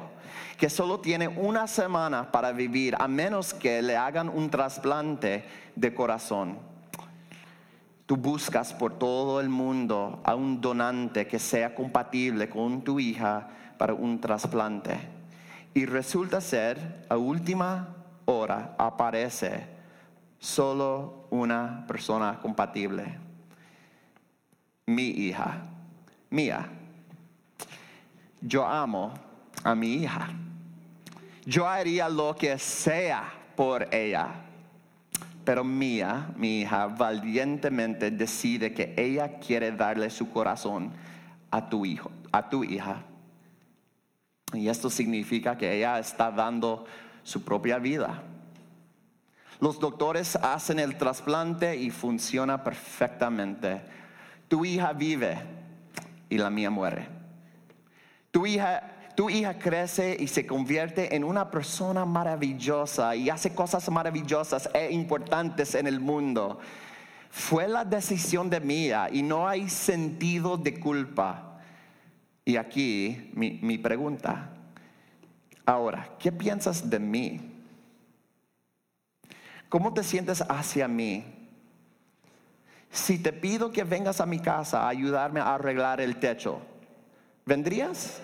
que 0.58 0.68
solo 0.68 1.00
tiene 1.00 1.28
una 1.28 1.68
semana 1.68 2.32
para 2.32 2.52
vivir 2.52 2.96
a 2.98 3.08
menos 3.08 3.54
que 3.54 3.84
le 3.84 3.96
hagan 3.96 4.30
un 4.30 4.50
trasplante 4.50 5.46
de 5.76 5.94
corazón. 5.94 6.58
Tú 8.08 8.18
buscas 8.18 8.74
por 8.74 8.98
todo 8.98 9.40
el 9.42 9.50
mundo 9.50 10.22
a 10.24 10.34
un 10.34 10.60
donante 10.60 11.28
que 11.28 11.38
sea 11.38 11.76
compatible 11.76 12.50
con 12.50 12.82
tu 12.82 13.00
hija 13.00 13.48
para 13.78 13.94
un 13.94 14.20
trasplante. 14.20 15.19
Y 15.74 15.86
resulta 15.86 16.42
ser, 16.42 17.06
a 17.10 17.18
última 17.18 17.96
hora, 18.26 18.76
aparece 18.78 19.68
solo 20.40 21.28
una 21.30 21.86
persona 21.88 22.40
compatible. 22.40 23.18
Mi 24.86 25.08
hija, 25.08 25.62
mía. 26.30 26.70
Yo 28.42 28.66
amo 28.66 29.14
a 29.64 29.76
mi 29.76 29.96
hija. 29.96 30.30
Yo 31.46 31.68
haría 31.68 32.10
lo 32.10 32.36
que 32.36 32.58
sea 32.58 33.32
por 33.56 33.94
ella. 33.94 34.46
Pero 35.44 35.64
Mía, 35.64 36.30
mi 36.36 36.62
hija, 36.62 36.86
valientemente 36.86 38.12
decide 38.12 38.72
que 38.72 38.94
ella 38.96 39.40
quiere 39.40 39.72
darle 39.72 40.10
su 40.12 40.30
corazón 40.30 40.92
a 41.50 41.68
tu 41.68 41.86
hijo, 41.86 42.12
a 42.32 42.48
tu 42.48 42.64
hija. 42.64 43.04
Y 44.54 44.68
esto 44.68 44.90
significa 44.90 45.58
que 45.58 45.78
ella 45.78 46.00
está 46.00 46.32
dando 46.32 46.86
su 47.24 47.44
propia 47.44 47.78
vida. 47.78 48.24
Los 49.60 49.80
doctores 49.80 50.36
hacen 50.38 50.80
el 50.80 50.98
trasplante 50.98 51.76
y 51.76 51.90
funciona 51.90 52.64
perfectamente. 52.64 53.82
Tu 54.48 54.64
hija 54.66 54.94
vive 54.94 55.38
y 56.30 56.38
la 56.38 56.50
mía 56.50 56.70
muere. 56.70 57.08
Tu 58.32 58.48
hija, 58.48 59.12
tu 59.16 59.30
hija 59.30 59.60
crece 59.60 60.16
y 60.18 60.28
se 60.28 60.48
convierte 60.48 61.16
en 61.16 61.24
una 61.24 61.52
persona 61.52 62.06
maravillosa 62.06 63.16
y 63.16 63.30
hace 63.30 63.54
cosas 63.54 63.90
maravillosas 63.90 64.70
e 64.74 64.92
importantes 64.92 65.76
en 65.76 65.88
el 65.88 66.00
mundo. 66.00 66.60
Fue 67.30 67.68
la 67.68 67.84
decisión 67.84 68.50
de 68.50 68.62
mía 68.62 69.10
y 69.12 69.22
no 69.22 69.48
hay 69.48 69.70
sentido 69.70 70.58
de 70.58 70.80
culpa. 70.80 71.49
Y 72.46 72.58
aquí 72.58 73.32
mi, 73.34 73.60
mi 73.62 73.78
pregunta. 73.78 74.54
Ahora, 75.66 76.16
¿qué 76.18 76.32
piensas 76.32 76.90
de 76.90 77.00
mí? 77.00 77.40
¿Cómo 79.70 79.94
te 79.94 80.04
sientes 80.04 80.42
hacia 80.42 80.88
mí? 80.88 81.24
Si 82.92 83.20
te 83.20 83.32
pido 83.32 83.72
que 83.72 83.84
vengas 83.84 84.20
a 84.20 84.26
mi 84.26 84.40
casa 84.40 84.82
a 84.82 84.90
ayudarme 84.90 85.40
a 85.40 85.54
arreglar 85.54 86.02
el 86.02 86.18
techo, 86.18 86.60
¿vendrías? 87.46 88.20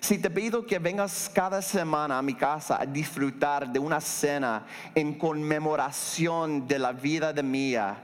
Si 0.00 0.18
te 0.18 0.30
pido 0.30 0.66
que 0.66 0.78
vengas 0.78 1.30
cada 1.34 1.62
semana 1.62 2.18
a 2.18 2.22
mi 2.22 2.34
casa 2.34 2.80
a 2.80 2.86
disfrutar 2.86 3.72
de 3.72 3.78
una 3.78 4.00
cena 4.00 4.66
en 4.94 5.18
conmemoración 5.18 6.68
de 6.68 6.78
la 6.78 6.92
vida 6.92 7.32
de 7.32 7.42
Mía, 7.42 7.96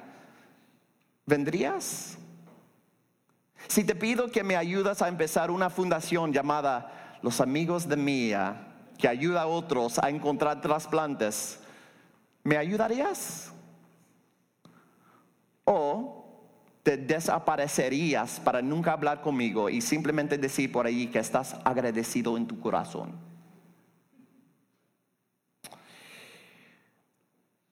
¿vendrías? 1.26 2.16
Si 3.68 3.85
te 3.85 3.94
pido 3.94 4.31
que 4.31 4.42
me 4.42 4.57
ayudas 4.57 5.03
a 5.03 5.09
empezar 5.09 5.51
una 5.51 5.70
fundación 5.70 6.33
llamada 6.33 7.18
Los 7.23 7.40
Amigos 7.40 7.88
de 7.88 7.96
Mía, 7.96 8.66
que 8.99 9.09
ayuda 9.09 9.42
a 9.42 9.46
otros 9.46 9.99
a 9.99 10.11
encontrar 10.11 10.61
trasplantes, 10.61 11.61
¿me 12.42 12.57
ayudarías? 12.57 13.53
¿O 15.64 16.20
te 16.83 16.96
desaparecerías 16.96 18.40
para 18.40 18.62
nunca 18.62 18.92
hablar 18.92 19.20
conmigo 19.20 19.68
y 19.68 19.81
simplemente 19.81 20.38
decir 20.38 20.73
por 20.73 20.87
ahí 20.87 21.07
que 21.07 21.18
estás 21.18 21.57
agradecido 21.64 22.37
en 22.37 22.46
tu 22.46 22.59
corazón? 22.61 23.31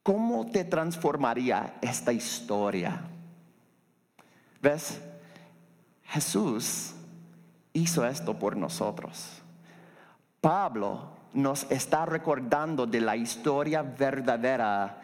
¿Cómo 0.02 0.46
te 0.46 0.64
transformaría 0.64 1.74
esta 1.82 2.12
historia? 2.14 3.02
¿Ves? 4.62 5.00
Jesús 6.08 6.94
hizo 7.72 8.06
esto 8.06 8.38
por 8.38 8.56
nosotros. 8.56 9.42
Pablo 10.40 11.10
nos 11.32 11.70
está 11.70 12.06
recordando 12.06 12.86
de 12.86 13.00
la 13.00 13.16
historia 13.16 13.82
verdadera 13.82 15.02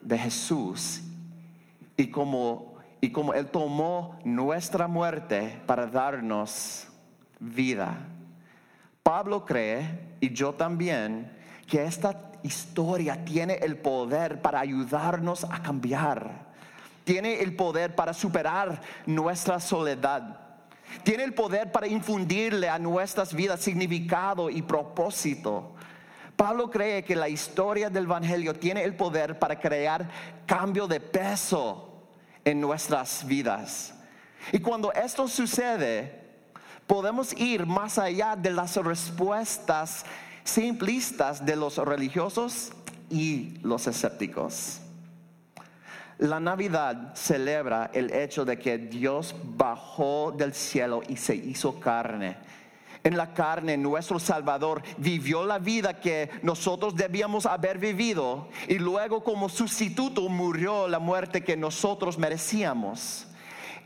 de 0.00 0.18
Jesús 0.18 1.02
y 1.96 2.08
como, 2.08 2.76
y 3.00 3.10
como 3.10 3.34
Él 3.34 3.46
tomó 3.46 4.18
nuestra 4.24 4.88
muerte 4.88 5.60
para 5.66 5.86
darnos 5.86 6.88
vida. 7.38 7.98
Pablo 9.02 9.44
cree, 9.44 10.16
y 10.20 10.32
yo 10.32 10.54
también, 10.54 11.30
que 11.66 11.84
esta 11.84 12.32
historia 12.42 13.24
tiene 13.24 13.54
el 13.54 13.76
poder 13.76 14.40
para 14.40 14.60
ayudarnos 14.60 15.44
a 15.44 15.60
cambiar. 15.62 16.51
Tiene 17.04 17.40
el 17.40 17.56
poder 17.56 17.94
para 17.94 18.14
superar 18.14 18.80
nuestra 19.06 19.58
soledad. 19.60 20.38
Tiene 21.02 21.24
el 21.24 21.34
poder 21.34 21.72
para 21.72 21.86
infundirle 21.86 22.68
a 22.68 22.78
nuestras 22.78 23.34
vidas 23.34 23.60
significado 23.60 24.50
y 24.50 24.62
propósito. 24.62 25.74
Pablo 26.36 26.70
cree 26.70 27.04
que 27.04 27.16
la 27.16 27.28
historia 27.28 27.88
del 27.88 28.04
Evangelio 28.04 28.54
tiene 28.54 28.82
el 28.84 28.94
poder 28.94 29.38
para 29.38 29.58
crear 29.58 30.08
cambio 30.46 30.86
de 30.86 31.00
peso 31.00 31.92
en 32.44 32.60
nuestras 32.60 33.26
vidas. 33.26 33.94
Y 34.52 34.58
cuando 34.58 34.92
esto 34.92 35.28
sucede, 35.28 36.20
podemos 36.86 37.32
ir 37.38 37.64
más 37.64 37.98
allá 37.98 38.36
de 38.36 38.50
las 38.50 38.76
respuestas 38.76 40.04
simplistas 40.44 41.44
de 41.44 41.56
los 41.56 41.78
religiosos 41.78 42.72
y 43.08 43.58
los 43.62 43.86
escépticos. 43.86 44.81
La 46.22 46.38
Navidad 46.38 47.16
celebra 47.16 47.90
el 47.92 48.14
hecho 48.14 48.44
de 48.44 48.56
que 48.56 48.78
Dios 48.78 49.34
bajó 49.42 50.30
del 50.30 50.54
cielo 50.54 51.02
y 51.08 51.16
se 51.16 51.34
hizo 51.34 51.80
carne. 51.80 52.36
En 53.02 53.16
la 53.16 53.34
carne 53.34 53.76
nuestro 53.76 54.20
Salvador 54.20 54.82
vivió 54.98 55.44
la 55.44 55.58
vida 55.58 55.98
que 55.98 56.30
nosotros 56.42 56.94
debíamos 56.94 57.44
haber 57.44 57.78
vivido 57.78 58.46
y 58.68 58.78
luego 58.78 59.24
como 59.24 59.48
sustituto 59.48 60.28
murió 60.28 60.86
la 60.86 61.00
muerte 61.00 61.42
que 61.42 61.56
nosotros 61.56 62.16
merecíamos. 62.18 63.26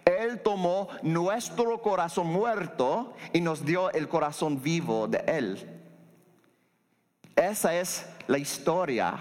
Él 0.05 0.42
tomó 0.42 0.88
nuestro 1.03 1.81
corazón 1.81 2.27
muerto 2.27 3.14
y 3.33 3.40
nos 3.40 3.64
dio 3.64 3.90
el 3.92 4.09
corazón 4.09 4.61
vivo 4.62 5.09
de 5.09 5.25
Él. 5.27 5.81
Esa 7.35 7.75
es 7.75 8.07
la 8.27 8.37
historia, 8.37 9.14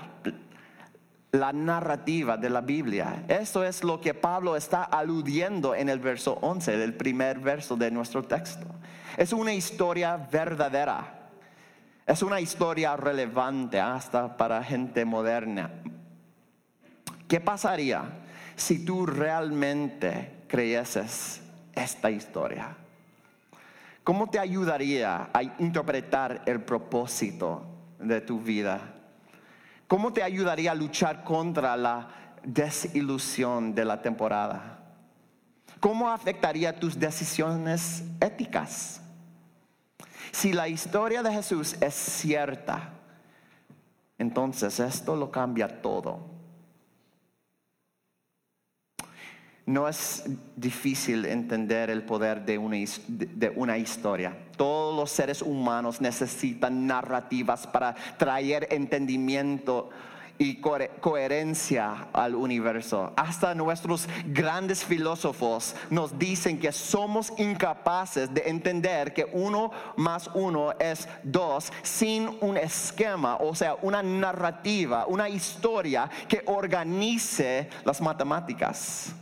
la 1.36 1.54
narrativa 1.54 2.38
de 2.38 2.50
la 2.50 2.62
Biblia. 2.62 3.24
Eso 3.28 3.63
es 3.63 3.84
lo 3.84 4.00
que 4.00 4.13
Pablo 4.13 4.56
está 4.56 4.84
aludiendo 4.84 5.76
en 5.76 5.89
el 5.89 6.00
verso 6.00 6.38
11, 6.41 6.78
del 6.78 6.93
primer 6.93 7.39
verso 7.39 7.76
de 7.76 7.91
nuestro 7.91 8.24
texto. 8.24 8.65
Es 9.17 9.34
una 9.34 9.54
historia 9.54 10.17
verdadera. 10.17 11.30
Es 12.06 12.21
una 12.21 12.39
historia 12.39 12.95
relevante 12.95 13.80
hasta 13.80 14.38
para 14.38 14.63
gente 14.63 15.06
moderna. 15.06 15.71
¿Qué 17.28 17.39
pasaría 17.39 18.04
si 18.56 18.86
tú 18.86 19.06
realmente 19.06 20.43
creyeses 20.48 21.41
esta 21.74 22.12
historia? 22.12 22.78
¿Cómo 24.04 24.30
te 24.30 24.38
ayudaría 24.38 25.30
a 25.34 25.43
interpretar 25.58 26.43
el 26.45 26.62
propósito 26.62 27.65
de 27.98 28.21
tu 28.21 28.39
vida? 28.39 28.94
¿Cómo 29.88 30.12
te 30.13 30.24
ayudaría 30.24 30.71
a 30.71 30.76
luchar 30.76 31.24
contra 31.24 31.78
la 31.78 32.08
desilusión 32.43 33.76
de 33.76 33.86
la 33.86 34.02
temporada? 34.02 34.80
¿Cómo 35.80 36.10
afectaría 36.10 36.80
tus 36.80 37.00
decisiones 37.00 38.04
éticas? 38.19 39.02
Si 40.32 40.54
la 40.54 40.67
historia 40.67 41.21
de 41.21 41.32
Jesús 41.32 41.76
es 41.82 41.93
cierta, 41.93 42.93
entonces 44.17 44.80
esto 44.80 45.15
lo 45.15 45.32
cambia 45.32 45.82
todo. 45.82 46.35
No 49.65 49.88
es 49.88 50.23
difícil 50.56 51.25
entender 51.25 51.89
el 51.89 52.04
poder 52.04 52.45
de 52.45 52.60
una, 52.60 53.78
historia. 53.78 54.38
Todos 54.56 54.95
los 54.95 55.10
seres 55.10 55.41
humanos 55.41 56.01
necesitan 56.01 56.86
narrativas 56.86 57.65
para 57.65 57.95
traer 58.17 58.67
entendimiento 58.69 59.89
y 60.38 60.58
coherencia 60.58 62.10
al 62.13 62.36
universo. 62.36 63.12
Hasta 63.15 63.56
nuestros 63.56 64.08
grandes 64.28 64.84
filósofos 64.84 65.75
nos 65.89 66.19
dicen 66.19 66.60
que 66.60 66.71
somos 66.71 67.34
incapaces 67.38 68.32
de 68.32 68.43
entender 68.45 69.15
que 69.15 69.25
uno 69.34 69.71
más 69.95 70.30
uno 70.36 70.73
es 70.78 71.08
dos 71.23 71.73
sin 71.82 72.30
un 72.41 72.56
esquema, 72.56 73.38
o 73.38 73.56
sea, 73.56 73.78
una 73.82 74.04
narrativa, 74.04 75.08
una 75.08 75.28
historia 75.28 76.08
que 76.28 76.43
organice 76.45 77.67
las 77.84 77.99
matemáticas. 77.99 79.15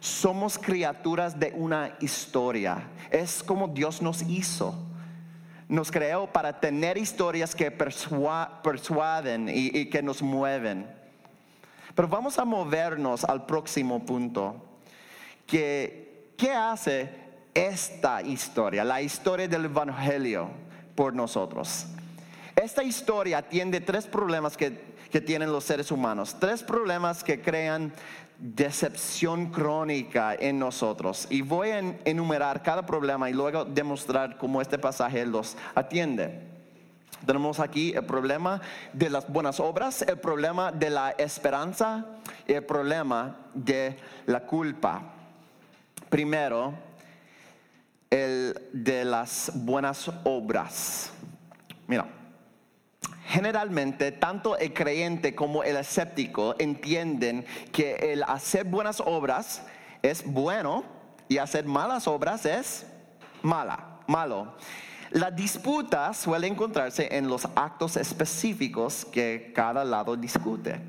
Somos 0.00 0.58
criaturas 0.58 1.38
de 1.38 1.52
una 1.54 1.94
historia. 2.00 2.88
Es 3.10 3.42
como 3.42 3.68
Dios 3.68 4.00
nos 4.00 4.22
hizo. 4.22 4.74
Nos 5.68 5.90
creó 5.90 6.26
para 6.26 6.58
tener 6.58 6.96
historias 6.96 7.54
que 7.54 7.70
persuaden 7.70 9.48
y, 9.48 9.86
que 9.86 10.02
nos 10.02 10.22
mueven. 10.22 10.90
Pero 11.94 12.08
vamos 12.08 12.38
a 12.38 12.44
movernos 12.44 13.24
al 13.24 13.44
próximo 13.44 14.04
punto. 14.04 14.56
Que, 15.46 16.32
¿Qué 16.36 16.50
hace 16.50 17.10
esta 17.52 18.22
historia, 18.22 18.82
la 18.84 19.02
historia 19.02 19.46
del 19.46 19.66
Evangelio 19.66 20.48
por 20.94 21.14
nosotros? 21.14 21.86
Esta 22.60 22.82
historia 22.82 23.38
atiende 23.38 23.80
tres 23.80 24.06
problemas 24.06 24.54
que, 24.54 24.78
que 25.10 25.22
tienen 25.22 25.50
los 25.50 25.64
seres 25.64 25.90
humanos, 25.90 26.36
tres 26.38 26.62
problemas 26.62 27.24
que 27.24 27.40
crean 27.40 27.90
decepción 28.38 29.50
crónica 29.50 30.34
en 30.34 30.58
nosotros. 30.58 31.26
Y 31.30 31.40
voy 31.40 31.70
a 31.70 31.78
enumerar 32.04 32.62
cada 32.62 32.84
problema 32.84 33.30
y 33.30 33.32
luego 33.32 33.64
demostrar 33.64 34.36
cómo 34.36 34.60
este 34.60 34.78
pasaje 34.78 35.24
los 35.24 35.56
atiende. 35.74 36.38
Tenemos 37.24 37.60
aquí 37.60 37.94
el 37.94 38.04
problema 38.04 38.60
de 38.92 39.08
las 39.08 39.26
buenas 39.26 39.58
obras, 39.58 40.02
el 40.02 40.18
problema 40.18 40.70
de 40.70 40.90
la 40.90 41.12
esperanza 41.12 42.04
y 42.46 42.52
el 42.52 42.64
problema 42.64 43.38
de 43.54 43.96
la 44.26 44.40
culpa. 44.40 45.00
Primero, 46.10 46.74
el 48.10 48.68
de 48.74 49.06
las 49.06 49.50
buenas 49.54 50.10
obras. 50.24 51.10
Mira, 51.86 52.19
Generalmente, 53.30 54.10
tanto 54.10 54.58
el 54.58 54.74
creyente 54.74 55.36
como 55.36 55.62
el 55.62 55.76
escéptico 55.76 56.56
entienden 56.58 57.46
que 57.70 58.12
el 58.12 58.24
hacer 58.24 58.64
buenas 58.64 59.00
obras 59.00 59.62
es 60.02 60.24
bueno 60.24 60.82
y 61.28 61.38
hacer 61.38 61.64
malas 61.64 62.08
obras 62.08 62.44
es 62.44 62.86
mala, 63.42 64.00
malo. 64.08 64.56
La 65.10 65.30
disputa 65.30 66.12
suele 66.12 66.48
encontrarse 66.48 67.16
en 67.16 67.28
los 67.28 67.44
actos 67.54 67.96
específicos 67.96 69.04
que 69.04 69.52
cada 69.54 69.84
lado 69.84 70.16
discute. 70.16 70.80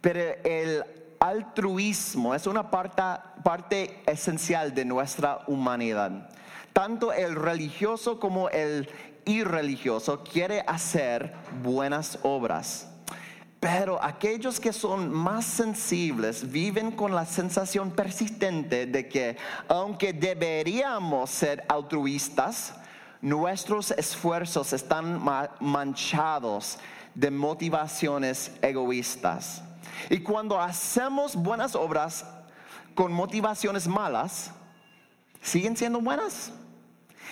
Pero 0.00 0.20
el 0.44 0.84
altruismo 1.18 2.32
es 2.32 2.46
una 2.46 2.70
parte, 2.70 3.02
parte 3.42 4.00
esencial 4.06 4.72
de 4.72 4.84
nuestra 4.84 5.40
humanidad. 5.48 6.30
Tanto 6.72 7.12
el 7.12 7.34
religioso 7.34 8.20
como 8.20 8.48
el 8.50 8.88
y 9.24 9.44
religioso 9.44 10.22
quiere 10.24 10.62
hacer 10.66 11.34
buenas 11.62 12.18
obras. 12.22 12.88
Pero 13.60 14.02
aquellos 14.02 14.58
que 14.58 14.72
son 14.72 15.12
más 15.12 15.44
sensibles 15.44 16.50
viven 16.50 16.92
con 16.92 17.14
la 17.14 17.26
sensación 17.26 17.90
persistente 17.90 18.86
de 18.86 19.06
que 19.06 19.36
aunque 19.68 20.14
deberíamos 20.14 21.28
ser 21.28 21.64
altruistas, 21.68 22.74
nuestros 23.20 23.90
esfuerzos 23.90 24.72
están 24.72 25.22
manchados 25.60 26.78
de 27.14 27.30
motivaciones 27.30 28.52
egoístas. 28.62 29.62
Y 30.08 30.20
cuando 30.20 30.58
hacemos 30.58 31.36
buenas 31.36 31.74
obras 31.74 32.24
con 32.94 33.12
motivaciones 33.12 33.86
malas, 33.86 34.52
¿siguen 35.42 35.76
siendo 35.76 36.00
buenas? 36.00 36.52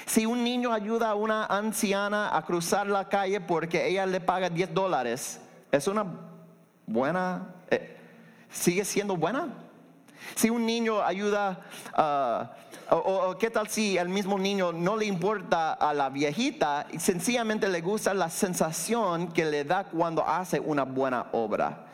Si 0.09 0.25
un 0.25 0.43
niño 0.43 0.73
ayuda 0.73 1.11
a 1.11 1.15
una 1.15 1.45
anciana 1.45 2.35
a 2.35 2.41
cruzar 2.41 2.87
la 2.87 3.11
calle 3.11 3.43
porque 3.43 3.87
ella 3.87 4.07
le 4.07 4.23
paga 4.23 4.49
10 4.49 4.73
dólares, 4.73 5.39
¿es 5.71 5.87
una 5.87 6.07
buena? 6.87 7.55
Eh, 7.71 7.95
¿Sigue 8.51 8.87
siendo 8.87 9.19
buena? 9.19 9.49
Si 10.35 10.49
un 10.49 10.65
niño 10.65 11.03
ayuda, 11.03 11.61
ah, 11.93 12.53
o, 12.89 13.37
qué 13.37 13.51
tal 13.51 13.69
si 13.69 13.99
el 13.99 14.09
mismo 14.09 14.39
niño 14.39 14.73
no 14.73 14.97
le 14.97 15.05
importa 15.05 15.75
a 15.75 15.93
la 15.93 16.09
viejita 16.09 16.87
y 16.91 16.99
sencillamente 16.99 17.69
le 17.69 17.83
gusta 17.83 18.15
la 18.15 18.31
sensación 18.31 19.29
que 19.29 19.45
le 19.45 19.65
da 19.65 19.85
cuando 19.85 20.27
hace 20.27 20.59
una 20.59 20.85
buena 20.85 21.27
obra? 21.33 21.85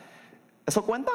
¿Eso 0.65 0.85
cuenta? 0.85 1.11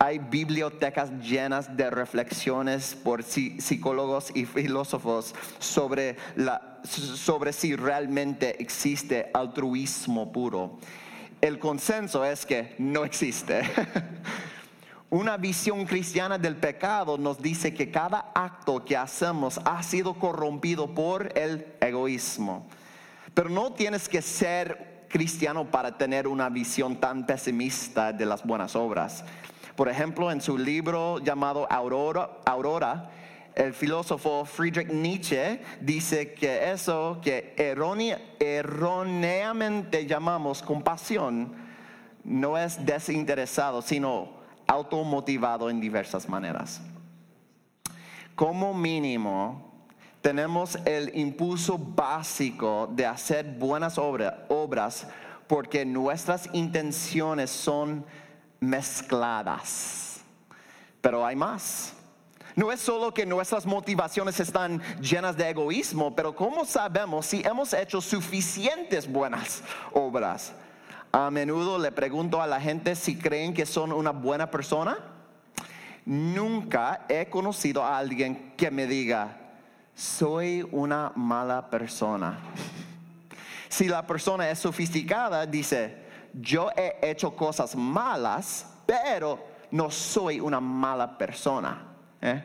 Hay 0.00 0.20
bibliotecas 0.20 1.10
llenas 1.20 1.76
de 1.76 1.90
reflexiones 1.90 2.94
por 2.94 3.24
psicólogos 3.24 4.30
y 4.32 4.44
filósofos 4.44 5.34
sobre, 5.58 6.16
si 7.50 7.74
realmente 7.74 8.62
existe 8.62 9.28
altruismo 9.34 10.30
puro. 10.30 10.78
El 11.40 11.58
consenso 11.58 12.24
es 12.24 12.46
que 12.46 12.76
no 12.78 13.04
existe. 13.04 13.62
Una 15.10 15.36
visión 15.36 15.84
cristiana 15.84 16.38
del 16.38 16.54
pecado 16.54 17.18
nos 17.18 17.42
dice 17.42 17.74
que 17.74 17.90
cada 17.90 18.30
acto 18.36 18.84
que 18.84 18.96
hacemos 18.96 19.58
ha 19.64 19.82
sido 19.82 20.14
corrompido 20.14 20.94
por 20.94 21.36
el 21.36 21.66
egoísmo. 21.80 22.68
Pero 23.34 23.48
no 23.48 23.72
tienes 23.72 24.08
que 24.08 24.22
ser 24.22 25.06
cristiano 25.08 25.64
para 25.64 25.98
tener 25.98 26.28
una 26.28 26.48
visión 26.50 27.00
tan 27.00 27.26
pesimista 27.26 28.12
de 28.12 28.26
las 28.26 28.44
buenas 28.44 28.76
obras. 28.76 29.24
Por 29.78 29.88
ejemplo, 29.88 30.30
en 30.32 30.40
su 30.40 30.58
libro 30.58 31.20
llamado 31.20 31.68
Aurora, 31.70 33.10
el 33.54 33.72
filósofo 33.72 34.44
Friedrich 34.44 34.88
Nietzsche 34.88 35.60
dice 35.80 36.34
que 36.34 36.72
eso 36.72 37.20
que 37.22 37.54
erróneamente 38.40 40.04
llamamos 40.04 40.62
compasión 40.62 41.54
no 42.24 42.58
es 42.58 42.84
desinteresado, 42.84 43.80
sino 43.80 44.30
automotivado 44.66 45.70
en 45.70 45.78
diversas 45.78 46.28
maneras. 46.28 46.80
Como 48.34 48.74
mínimo, 48.74 49.62
tenemos 50.20 50.74
el 50.86 51.16
impulso 51.16 51.78
básico 51.78 52.88
de 52.90 53.06
hacer 53.06 53.46
buenas 53.60 53.96
obras 53.96 55.06
porque 55.46 55.84
nuestras 55.84 56.50
intenciones 56.52 57.50
son 57.50 58.04
mezcladas. 58.60 60.20
Pero 61.00 61.24
hay 61.24 61.36
más. 61.36 61.92
No 62.56 62.72
es 62.72 62.80
solo 62.80 63.14
que 63.14 63.24
nuestras 63.24 63.64
motivaciones 63.66 64.40
están 64.40 64.82
llenas 65.00 65.36
de 65.36 65.48
egoísmo, 65.48 66.16
pero 66.16 66.34
¿cómo 66.34 66.64
sabemos 66.64 67.26
si 67.26 67.40
hemos 67.42 67.72
hecho 67.72 68.00
suficientes 68.00 69.10
buenas 69.10 69.62
obras? 69.92 70.52
A 71.12 71.30
menudo 71.30 71.78
le 71.78 71.92
pregunto 71.92 72.42
a 72.42 72.48
la 72.48 72.60
gente 72.60 72.96
si 72.96 73.16
creen 73.16 73.54
que 73.54 73.64
son 73.64 73.92
una 73.92 74.10
buena 74.10 74.50
persona. 74.50 74.98
Nunca 76.04 77.06
he 77.08 77.30
conocido 77.30 77.84
a 77.84 77.96
alguien 77.96 78.54
que 78.56 78.72
me 78.72 78.88
diga, 78.88 79.36
soy 79.94 80.66
una 80.72 81.12
mala 81.14 81.70
persona. 81.70 82.40
Si 83.68 83.86
la 83.86 84.06
persona 84.06 84.50
es 84.50 84.58
sofisticada, 84.58 85.46
dice, 85.46 86.07
yo 86.34 86.70
he 86.76 86.98
hecho 87.02 87.34
cosas 87.34 87.74
malas, 87.76 88.66
pero 88.86 89.38
no 89.70 89.90
soy 89.90 90.40
una 90.40 90.60
mala 90.60 91.18
persona. 91.18 91.86
¿eh? 92.20 92.42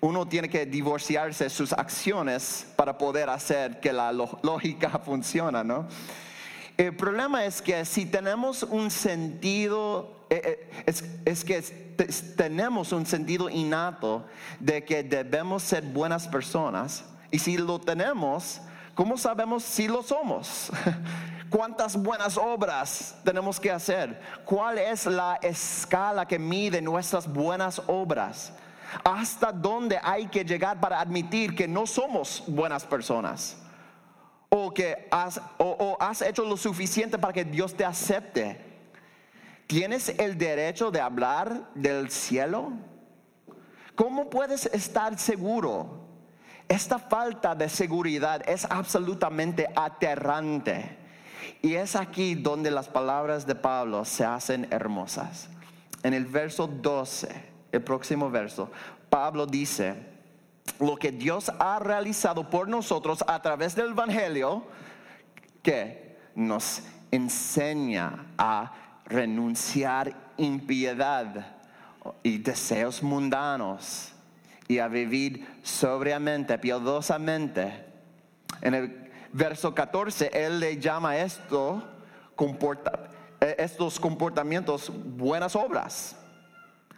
Uno 0.00 0.26
tiene 0.26 0.48
que 0.48 0.66
divorciarse 0.66 1.48
sus 1.50 1.72
acciones 1.72 2.66
para 2.76 2.96
poder 2.96 3.28
hacer 3.28 3.80
que 3.80 3.92
la 3.92 4.12
lógica 4.12 4.90
funcione, 5.04 5.64
¿no? 5.64 5.86
El 6.76 6.94
problema 6.94 7.44
es 7.46 7.62
que 7.62 7.86
si 7.86 8.04
tenemos 8.04 8.62
un 8.62 8.90
sentido, 8.90 10.26
eh, 10.28 10.68
eh, 10.84 11.22
es, 11.24 11.42
que 11.42 11.62
tenemos 12.36 12.92
un 12.92 13.06
sentido 13.06 13.48
innato 13.48 14.26
de 14.60 14.84
que 14.84 15.02
debemos 15.02 15.62
ser 15.62 15.82
buenas 15.84 16.28
personas, 16.28 17.04
y 17.30 17.38
si 17.38 17.56
lo 17.56 17.78
tenemos, 17.78 18.60
¿cómo 18.96 19.16
sabemos 19.16 19.62
si 19.62 19.86
lo 19.86 20.02
somos? 20.02 20.72
¿Cuántas 21.50 21.96
buenas 21.96 22.36
obras 22.36 23.16
tenemos 23.22 23.60
que 23.60 23.70
hacer? 23.70 24.20
¿Cuál 24.44 24.78
es 24.78 25.06
la 25.06 25.38
escala 25.40 26.26
que 26.26 26.40
mide 26.40 26.82
nuestras 26.82 27.32
buenas 27.32 27.80
obras? 27.86 28.52
¿Hasta 29.04 29.52
dónde 29.52 30.00
hay 30.02 30.26
que 30.26 30.44
llegar 30.44 30.80
para 30.80 31.00
admitir 31.00 31.54
que 31.54 31.68
no 31.68 31.86
somos 31.86 32.42
buenas 32.48 32.84
personas? 32.84 33.58
O 34.48 34.74
que 34.74 35.08
o 35.58 35.96
has 36.00 36.22
hecho 36.22 36.44
lo 36.44 36.56
suficiente 36.56 37.18
para 37.18 37.32
que 37.32 37.44
Dios 37.44 37.74
te 37.74 37.84
acepte. 37.84 38.60
¿Tienes 39.66 40.08
el 40.08 40.38
derecho 40.38 40.90
de 40.90 41.00
hablar 41.00 41.70
del 41.74 42.10
cielo? 42.10 42.72
¿Cómo 43.94 44.30
puedes 44.30 44.66
estar 44.66 45.18
seguro? 45.18 46.05
Esta 46.68 46.98
falta 46.98 47.54
de 47.54 47.68
seguridad 47.68 48.42
es 48.48 48.64
absolutamente 48.64 49.68
aterrante. 49.74 50.98
Y 51.62 51.74
es 51.74 51.94
aquí 51.94 52.34
donde 52.34 52.70
las 52.70 52.88
palabras 52.88 53.46
de 53.46 53.54
Pablo 53.54 54.04
se 54.04 54.24
hacen 54.24 54.66
hermosas. 54.70 55.48
En 56.02 56.12
el 56.12 56.26
verso 56.26 56.66
12, 56.66 57.28
el 57.72 57.82
próximo 57.82 58.30
verso, 58.30 58.70
Pablo 59.08 59.46
dice, 59.46 59.94
lo 60.80 60.96
que 60.96 61.12
Dios 61.12 61.50
ha 61.58 61.78
realizado 61.78 62.50
por 62.50 62.68
nosotros 62.68 63.24
a 63.26 63.40
través 63.40 63.74
del 63.74 63.90
Evangelio, 63.90 64.64
que 65.62 66.18
nos 66.34 66.82
enseña 67.10 68.26
a 68.36 68.72
renunciar 69.06 70.14
impiedad 70.36 71.46
y 72.22 72.38
deseos 72.38 73.02
mundanos 73.02 74.15
y 74.68 74.78
a 74.78 74.88
vivir 74.88 75.46
sobriamente, 75.62 76.58
piadosamente. 76.58 77.84
En 78.60 78.74
el 78.74 79.10
verso 79.32 79.74
14, 79.74 80.30
él 80.32 80.60
le 80.60 80.78
llama 80.78 81.16
esto 81.16 81.82
eh, 83.40 83.56
estos 83.58 84.00
comportamientos 84.00 84.92
buenas 85.16 85.56
obras. 85.56 86.16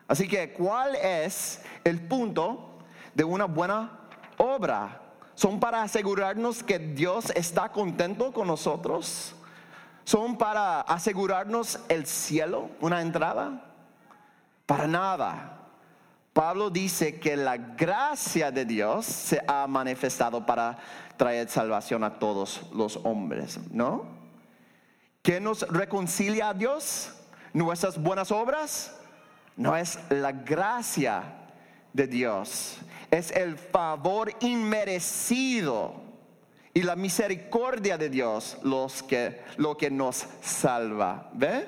Así 0.06 0.26
que, 0.26 0.52
¿cuál 0.52 0.96
es 0.96 1.62
el 1.84 2.00
punto 2.00 2.78
de 3.14 3.24
una 3.24 3.44
buena 3.44 4.08
obra? 4.38 5.02
¿Son 5.34 5.60
para 5.60 5.82
asegurarnos 5.82 6.62
que 6.62 6.78
Dios 6.78 7.30
está 7.36 7.68
contento 7.70 8.32
con 8.32 8.48
nosotros? 8.48 9.34
¿Son 10.04 10.38
para 10.38 10.80
asegurarnos 10.80 11.80
el 11.88 12.06
cielo, 12.06 12.70
una 12.80 13.02
entrada? 13.02 13.62
Para 14.64 14.86
nada. 14.86 15.57
Pablo 16.38 16.70
dice 16.70 17.18
que 17.18 17.36
la 17.36 17.56
gracia 17.56 18.52
de 18.52 18.64
Dios 18.64 19.06
se 19.06 19.42
ha 19.48 19.66
manifestado 19.66 20.46
para 20.46 20.78
traer 21.16 21.48
salvación 21.48 22.04
a 22.04 22.20
todos 22.20 22.62
los 22.72 23.00
hombres, 23.02 23.58
¿no? 23.72 24.06
¿Qué 25.20 25.40
nos 25.40 25.62
reconcilia 25.62 26.50
a 26.50 26.54
Dios? 26.54 27.10
¿Nuestras 27.52 28.00
buenas 28.00 28.30
obras? 28.30 28.96
No 29.56 29.76
es 29.76 29.98
la 30.10 30.30
gracia 30.30 31.24
de 31.92 32.06
Dios, 32.06 32.76
es 33.10 33.32
el 33.32 33.58
favor 33.58 34.32
inmerecido 34.38 35.92
y 36.72 36.84
la 36.84 36.94
misericordia 36.94 37.98
de 37.98 38.10
Dios 38.10 38.58
los 38.62 39.02
que, 39.02 39.42
lo 39.56 39.76
que 39.76 39.90
nos 39.90 40.24
salva. 40.40 41.30
¿Ve? 41.32 41.66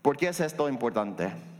¿Por 0.00 0.16
qué 0.16 0.28
es 0.28 0.38
esto 0.38 0.68
importante? 0.68 1.57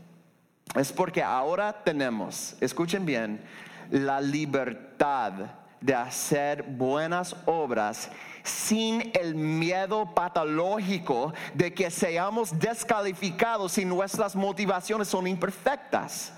Es 0.75 0.91
porque 0.91 1.23
ahora 1.23 1.73
tenemos, 1.83 2.55
escuchen 2.61 3.05
bien, 3.05 3.41
la 3.89 4.21
libertad 4.21 5.33
de 5.81 5.95
hacer 5.95 6.63
buenas 6.63 7.35
obras 7.45 8.09
sin 8.43 9.11
el 9.13 9.33
miedo 9.35 10.13
patológico 10.13 11.33
de 11.53 11.73
que 11.73 11.89
seamos 11.89 12.57
descalificados 12.59 13.73
si 13.73 13.85
nuestras 13.85 14.35
motivaciones 14.35 15.07
son 15.07 15.27
imperfectas, 15.27 16.33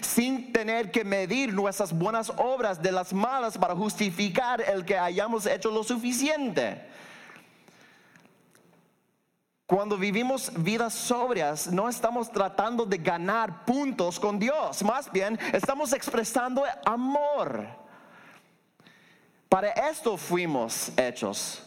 sin 0.00 0.52
tener 0.52 0.90
que 0.90 1.04
medir 1.04 1.52
nuestras 1.52 1.92
buenas 1.92 2.32
obras 2.36 2.80
de 2.82 2.92
las 2.92 3.12
malas 3.12 3.58
para 3.58 3.74
justificar 3.74 4.62
el 4.62 4.84
que 4.84 4.96
hayamos 4.96 5.44
hecho 5.46 5.70
lo 5.70 5.84
suficiente. 5.84 6.93
Cuando 9.66 9.96
vivimos 9.96 10.52
vidas 10.62 10.92
sobrias, 10.92 11.68
no 11.68 11.88
estamos 11.88 12.30
tratando 12.30 12.84
de 12.84 12.98
ganar 12.98 13.64
puntos 13.64 14.20
con 14.20 14.38
Dios, 14.38 14.82
más 14.82 15.10
bien 15.10 15.38
estamos 15.54 15.94
expresando 15.94 16.64
amor. 16.84 17.66
Para 19.48 19.70
esto 19.70 20.18
fuimos 20.18 20.92
hechos. 20.98 21.62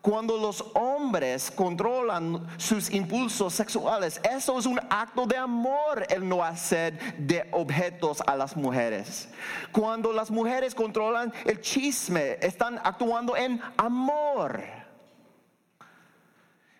Cuando 0.00 0.38
los 0.38 0.64
hombres 0.74 1.50
controlan 1.50 2.46
sus 2.56 2.90
impulsos 2.90 3.52
sexuales, 3.52 4.18
eso 4.22 4.58
es 4.58 4.64
un 4.64 4.80
acto 4.88 5.26
de 5.26 5.36
amor 5.36 6.06
el 6.08 6.26
no 6.26 6.42
hacer 6.42 7.16
de 7.18 7.48
objetos 7.52 8.22
a 8.24 8.34
las 8.34 8.56
mujeres. 8.56 9.28
Cuando 9.72 10.12
las 10.12 10.30
mujeres 10.30 10.74
controlan 10.74 11.34
el 11.44 11.60
chisme, 11.60 12.38
están 12.40 12.80
actuando 12.82 13.36
en 13.36 13.60
amor. 13.76 14.85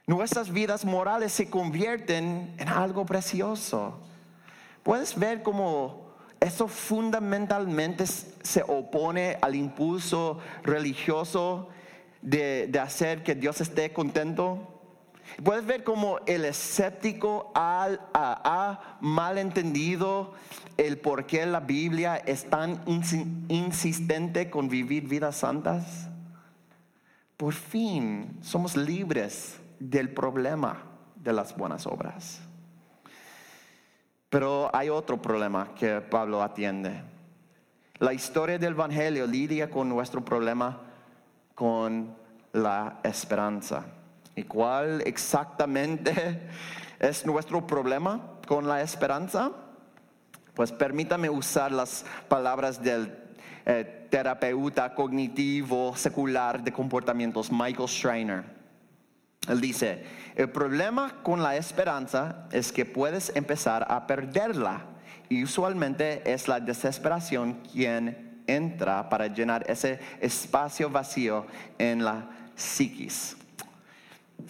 Nuestras 0.06 0.52
vidas 0.52 0.84
morales 0.84 1.32
se 1.32 1.50
convierten 1.50 2.54
en 2.58 2.68
algo 2.68 3.04
precioso. 3.04 3.98
Puedes 4.84 5.18
ver 5.18 5.42
cómo 5.42 6.14
eso 6.38 6.68
fundamentalmente 6.68 8.06
se 8.06 8.62
opone 8.62 9.36
al 9.42 9.56
impulso 9.56 10.38
religioso 10.62 11.70
de, 12.22 12.70
hacer 12.80 13.24
que 13.24 13.34
Dios 13.34 13.60
esté 13.60 13.92
contento. 13.92 14.80
Puedes 15.42 15.66
ver 15.66 15.82
cómo 15.82 16.20
el 16.26 16.44
escéptico 16.44 17.50
ha, 17.56 17.88
ha, 18.14 18.98
malentendido 19.00 20.34
el 20.76 20.98
por 20.98 21.26
qué 21.26 21.46
la 21.46 21.58
Biblia 21.58 22.16
es 22.16 22.48
tan 22.48 22.80
insistente 23.48 24.50
con 24.50 24.68
vivir 24.68 25.08
vidas 25.08 25.38
santas. 25.38 26.08
Por 27.36 27.54
fin 27.54 28.38
somos 28.40 28.76
libres 28.76 29.58
del 29.78 30.12
problema 30.12 30.82
de 31.16 31.32
las 31.32 31.56
buenas 31.56 31.86
obras. 31.86 32.40
Pero 34.28 34.70
hay 34.74 34.88
otro 34.88 35.20
problema 35.20 35.74
que 35.74 36.00
Pablo 36.00 36.42
atiende. 36.42 37.02
La 37.98 38.12
historia 38.12 38.58
del 38.58 38.72
Evangelio 38.72 39.26
lidia 39.26 39.70
con 39.70 39.88
nuestro 39.88 40.24
problema 40.24 40.80
con 41.54 42.14
la 42.52 43.00
esperanza. 43.02 43.84
¿Y 44.34 44.42
cuál 44.42 45.02
exactamente 45.06 46.48
es 46.98 47.24
nuestro 47.24 47.66
problema 47.66 48.20
con 48.46 48.68
la 48.68 48.82
esperanza? 48.82 49.52
Pues 50.54 50.72
permítame 50.72 51.30
usar 51.30 51.72
las 51.72 52.04
palabras 52.28 52.82
del 52.82 53.14
eh, 53.64 54.06
terapeuta 54.10 54.94
cognitivo 54.94 55.96
secular 55.96 56.62
de 56.62 56.72
comportamientos 56.72 57.50
Michael 57.50 57.88
Schreiner. 57.88 58.55
Él 59.48 59.60
dice, 59.60 60.04
el 60.34 60.50
problema 60.50 61.22
con 61.22 61.42
la 61.42 61.56
esperanza 61.56 62.46
es 62.52 62.72
que 62.72 62.84
puedes 62.84 63.34
empezar 63.34 63.86
a 63.88 64.06
perderla 64.06 64.84
y 65.28 65.42
usualmente 65.42 66.30
es 66.30 66.48
la 66.48 66.60
desesperación 66.60 67.62
quien 67.72 68.42
entra 68.46 69.08
para 69.08 69.26
llenar 69.26 69.68
ese 69.68 69.98
espacio 70.20 70.90
vacío 70.90 71.46
en 71.78 72.04
la 72.04 72.28
psiquis. 72.54 73.36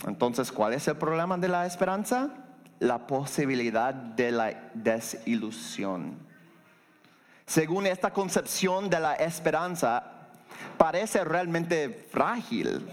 Entonces, 0.07 0.53
¿cuál 0.53 0.75
es 0.75 0.87
el 0.89 0.97
problema 0.97 1.39
de 1.39 1.49
la 1.49 1.67
esperanza? 1.67 2.31
La 2.81 3.07
posibilidad 3.07 3.95
de 3.95 4.33
la 4.33 4.71
desilusión. 4.75 6.19
Según 7.47 7.87
esta 7.87 8.13
concepción 8.13 8.91
de 8.91 9.01
la 9.01 9.15
esperanza, 9.15 10.03
parece 10.77 11.25
realmente 11.25 12.07
frágil. 12.11 12.87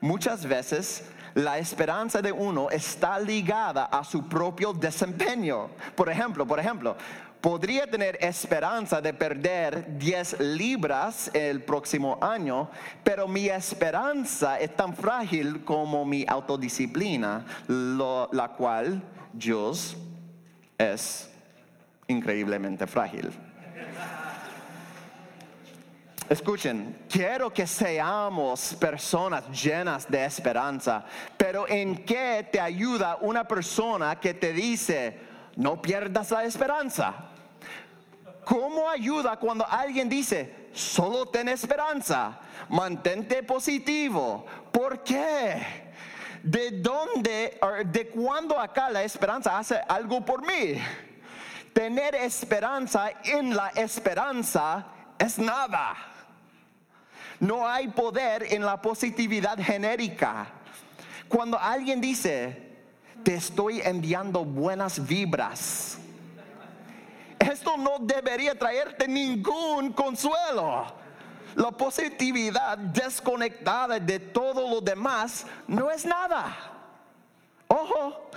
Muchas 0.00 0.46
veces 0.46 1.04
la 1.34 1.58
esperanza 1.58 2.22
de 2.22 2.32
uno 2.32 2.70
está 2.70 3.18
ligada 3.18 3.84
a 3.84 4.04
su 4.04 4.28
propio 4.28 4.72
desempeño. 4.72 5.68
Por 5.94 6.08
ejemplo, 6.08 6.46
por 6.46 6.58
ejemplo, 6.58 6.96
podría 7.40 7.86
tener 7.86 8.18
esperanza 8.20 9.00
de 9.00 9.14
perder 9.14 9.98
10 9.98 10.40
libras 10.40 11.30
el 11.34 11.62
próximo 11.62 12.18
año, 12.20 12.68
pero 13.04 13.28
mi 13.28 13.46
esperanza 13.48 14.58
es 14.58 14.74
tan 14.74 14.94
frágil 14.94 15.64
como 15.64 16.04
mi 16.04 16.24
autodisciplina, 16.28 17.44
la 17.68 18.48
cual 18.56 19.02
Dios 19.32 19.96
es 20.76 21.30
increíblemente 22.08 22.86
frágil. 22.86 23.30
Escuchen, 26.28 27.06
quiero 27.08 27.50
que 27.52 27.66
seamos 27.66 28.74
personas 28.74 29.44
llenas 29.50 30.10
de 30.10 30.24
esperanza, 30.24 31.04
pero 31.36 31.66
¿en 31.66 32.04
qué 32.04 32.46
te 32.52 32.60
ayuda 32.60 33.16
una 33.22 33.48
persona 33.48 34.20
que 34.20 34.34
te 34.34 34.52
dice, 34.52 35.18
no 35.56 35.80
pierdas 35.80 36.30
la 36.30 36.44
esperanza? 36.44 37.14
¿Cómo 38.44 38.90
ayuda 38.90 39.38
cuando 39.38 39.66
alguien 39.66 40.08
dice, 40.08 40.68
solo 40.74 41.26
ten 41.26 41.48
esperanza, 41.48 42.38
mantente 42.68 43.42
positivo? 43.42 44.44
¿Por 44.70 45.02
qué? 45.02 45.88
¿De 46.42 46.72
dónde, 46.72 47.58
de 47.86 48.08
cuándo 48.08 48.60
acá 48.60 48.90
la 48.90 49.02
esperanza 49.02 49.58
hace 49.58 49.80
algo 49.88 50.22
por 50.24 50.42
mí? 50.42 50.78
tener 51.78 52.16
esperanza 52.16 53.12
en 53.22 53.54
la 53.54 53.68
esperanza 53.68 54.84
es 55.16 55.38
nada. 55.38 55.94
No 57.40 57.66
hay 57.66 57.88
poder 57.88 58.52
en 58.52 58.64
la 58.64 58.80
positividad 58.80 59.58
genérica. 59.58 60.48
Cuando 61.28 61.58
alguien 61.58 62.00
dice, 62.00 62.76
te 63.22 63.34
estoy 63.34 63.80
enviando 63.80 64.44
buenas 64.44 65.06
vibras, 65.06 65.98
esto 67.38 67.76
no 67.76 67.98
debería 68.00 68.58
traerte 68.58 69.06
ningún 69.06 69.92
consuelo. 69.92 70.86
La 71.54 71.70
positividad 71.70 72.76
desconectada 72.78 73.98
de 73.98 74.18
todo 74.18 74.68
lo 74.68 74.80
demás 74.80 75.46
no 75.66 75.90
es 75.90 76.04
nada. 76.04 76.56
Ojo. 77.68 78.30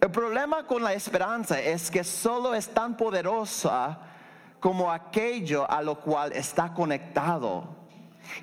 El 0.00 0.10
problema 0.10 0.64
con 0.64 0.82
la 0.82 0.92
esperanza 0.92 1.60
es 1.60 1.90
que 1.90 2.04
solo 2.04 2.54
es 2.54 2.68
tan 2.68 2.96
poderosa 2.96 3.98
como 4.60 4.90
aquello 4.90 5.70
a 5.70 5.82
lo 5.82 6.00
cual 6.00 6.32
está 6.32 6.72
conectado. 6.72 7.78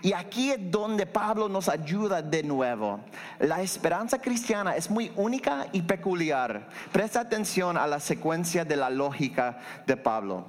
Y 0.02 0.14
aquí 0.14 0.52
es 0.52 0.72
donde 0.72 1.06
Pablo 1.06 1.48
nos 1.48 1.70
ayuda 1.70 2.22
de 2.22 2.44
nuevo. 2.44 3.00
La 3.40 3.62
esperanza 3.62 4.20
cristiana 4.20 4.76
es 4.76 4.90
muy 4.90 5.12
única 5.16 5.68
y 5.72 5.82
peculiar. 5.84 6.68
Presta 6.92 7.20
atención 7.22 7.78
a 7.78 7.88
la 7.88 8.00
secuencia 8.00 8.66
de 8.66 8.76
la 8.76 8.90
lógica 8.90 9.60
de 9.86 9.98
Pablo. 9.98 10.46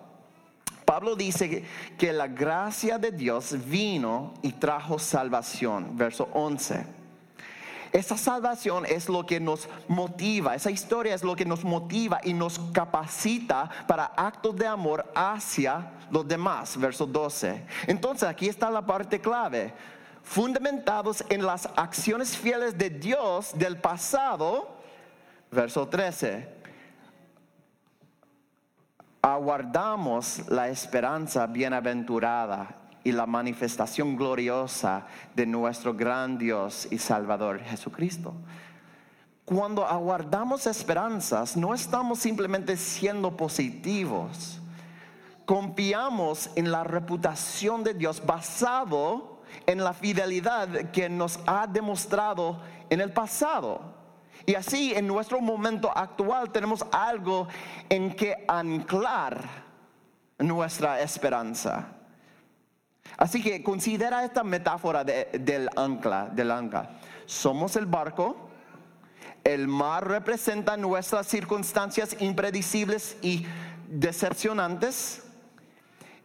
Pablo 0.85 1.17
dice 1.17 1.65
que 1.99 2.13
la 2.13 2.29
gracia 2.29 2.99
de 2.99 3.11
Dios 3.11 3.57
vino 3.69 4.35
y 4.43 4.53
trajo 4.53 4.99
salvación, 4.99 5.97
verso 5.97 6.29
11. 6.33 7.06
Esa 7.93 8.17
salvación 8.17 8.85
es 8.87 9.09
lo 9.09 9.25
que 9.25 9.41
nos 9.41 9.69
motiva, 9.89 10.55
esa 10.55 10.71
historia 10.71 11.15
es 11.15 11.23
lo 11.23 11.37
que 11.37 11.45
nos 11.45 11.65
motiva 11.65 12.21
y 12.25 12.33
nos 12.33 12.59
capacita 12.73 13.71
para 13.87 14.07
actos 14.17 14.57
de 14.57 14.67
amor 14.67 15.11
hacia 15.15 15.93
los 16.11 16.27
demás, 16.27 16.79
verso 16.79 17.07
12. 17.07 17.67
Entonces 17.87 18.29
aquí 18.29 18.49
está 18.49 18.71
la 18.71 18.85
parte 18.85 19.21
clave. 19.21 19.73
Fundamentados 20.23 21.25
en 21.29 21.47
las 21.47 21.69
acciones 21.77 22.37
fieles 22.37 22.77
de 22.77 22.91
Dios 22.91 23.57
del 23.57 23.81
pasado, 23.81 24.77
verso 25.53 25.89
13. 25.89 26.55
Aguardamos 29.23 30.49
la 30.49 30.69
esperanza 30.69 31.47
bienaventurada 31.47 32.86
y 33.07 33.13
la 33.13 33.25
manifestación 33.25 34.17
gloriosa 34.17 35.07
de 35.37 35.47
nuestro 35.47 35.95
gran 35.95 36.39
Dios 36.39 36.89
y 36.91 36.99
Salvador 36.99 37.61
Jesucristo. 37.61 38.35
Cuando 39.45 39.87
aguardamos 39.87 40.67
esperanzas, 40.67 41.57
no 41.57 41.73
estamos 41.73 42.19
simplemente 42.19 42.77
siendo 42.77 43.37
positivos. 43.37 44.61
Confiamos 45.45 46.51
en 46.57 46.73
la 46.73 46.83
reputación 46.83 47.85
de 47.85 47.95
Dios 47.95 48.21
basado 48.27 49.41
en 49.67 49.85
la 49.85 49.93
fidelidad 49.93 50.91
que 50.91 51.09
nos 51.09 51.39
ha 51.47 51.69
demostrado 51.69 52.61
en 52.91 53.01
el 53.01 53.13
pasado. 53.13 53.83
Y 54.47 54.57
así 54.57 54.93
en 54.97 55.07
nuestro 55.07 55.41
momento 55.41 55.97
actual 55.97 56.51
tenemos 56.51 56.85
algo 56.91 57.47
en 57.89 58.17
que 58.17 58.45
anclar 58.49 59.49
nuestra 60.41 61.01
esperanza. 61.01 61.93
Así 63.17 63.43
que 63.43 63.63
considera 63.63 64.25
esta 64.25 64.43
metáfora 64.45 65.05
del 65.05 65.69
ancla, 65.77 66.29
del 66.33 66.51
ancla. 66.51 66.91
Somos 67.25 67.77
el 67.77 67.87
barco, 67.87 68.51
el 69.43 69.69
mar 69.69 70.07
representa 70.07 70.77
nuestras 70.77 71.27
circunstancias 71.27 72.17
impredecibles 72.21 73.17
y 73.23 73.47
decepcionantes, 73.89 75.23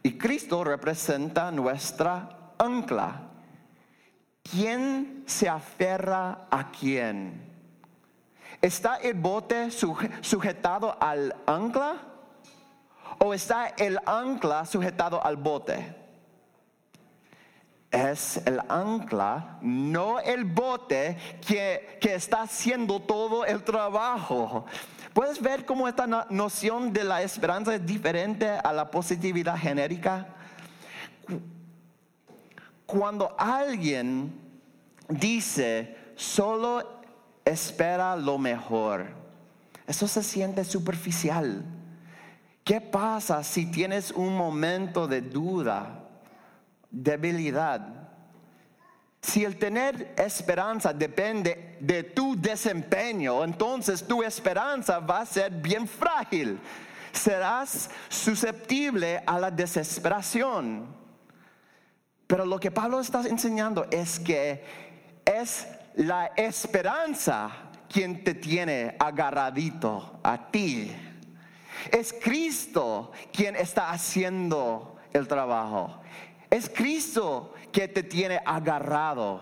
y 0.02 0.18
Cristo 0.18 0.64
representa 0.64 1.50
nuestra 1.50 2.52
ancla. 2.58 3.22
¿Quién 4.42 5.22
se 5.26 5.48
aferra 5.48 6.46
a 6.50 6.72
quién? 6.72 7.48
¿Está 8.60 8.96
el 8.96 9.14
bote 9.14 9.70
sujetado 9.70 10.96
al 11.00 11.34
ancla? 11.46 11.96
¿O 13.18 13.32
está 13.32 13.68
el 13.68 13.98
ancla 14.04 14.66
sujetado 14.66 15.24
al 15.24 15.36
bote? 15.36 16.01
Es 17.92 18.38
el 18.46 18.58
ancla, 18.68 19.58
no 19.60 20.18
el 20.18 20.44
bote 20.44 21.18
que, 21.46 21.98
está 22.00 22.42
haciendo 22.42 23.00
todo 23.00 23.44
el 23.44 23.62
trabajo. 23.62 24.64
¿Puedes 25.12 25.40
ver 25.40 25.66
cómo 25.66 25.86
esta 25.86 26.06
noción 26.30 26.92
de 26.92 27.04
la 27.04 27.22
esperanza 27.22 27.74
es 27.74 27.84
diferente 27.84 28.48
a 28.48 28.72
la 28.72 28.90
positividad 28.90 29.58
genérica? 29.58 30.26
Cuando 32.86 33.34
alguien 33.38 34.40
dice, 35.08 35.96
solo 36.16 37.02
espera 37.44 38.16
lo 38.16 38.38
mejor, 38.38 39.06
eso 39.86 40.08
se 40.08 40.22
siente 40.22 40.64
superficial. 40.64 41.62
¿Qué 42.64 42.80
pasa 42.80 43.42
si 43.44 43.66
tienes 43.66 44.12
un 44.12 44.34
momento 44.34 45.06
de 45.06 45.20
duda? 45.20 46.01
Debilidad. 46.92 48.02
Si 49.22 49.44
el 49.44 49.56
tener 49.56 50.14
esperanza 50.18 50.92
depende 50.92 51.78
de 51.80 52.02
tu 52.02 52.40
desempeño, 52.40 53.44
entonces 53.44 54.06
tu 54.06 54.22
esperanza 54.22 54.98
va 54.98 55.20
a 55.20 55.26
ser 55.26 55.50
bien 55.50 55.88
frágil. 55.88 56.60
Serás 57.12 57.88
susceptible 58.08 59.22
a 59.24 59.38
la 59.38 59.50
desesperación. 59.50 60.86
Pero 62.26 62.44
lo 62.44 62.58
que 62.58 62.70
Pablo 62.70 63.00
está 63.00 63.22
enseñando 63.28 63.86
es 63.90 64.18
que 64.18 64.64
es 65.24 65.68
la 65.94 66.32
esperanza 66.36 67.50
quien 67.88 68.24
te 68.24 68.34
tiene 68.34 68.96
agarradito 68.98 70.18
a 70.22 70.50
ti. 70.50 70.90
Es 71.90 72.12
Cristo 72.12 73.12
quien 73.32 73.54
está 73.54 73.90
haciendo 73.90 74.96
el 75.12 75.28
trabajo. 75.28 76.00
Es 76.52 76.68
Cristo 76.68 77.54
que 77.72 77.88
te 77.88 78.02
tiene 78.02 78.38
agarrado. 78.44 79.40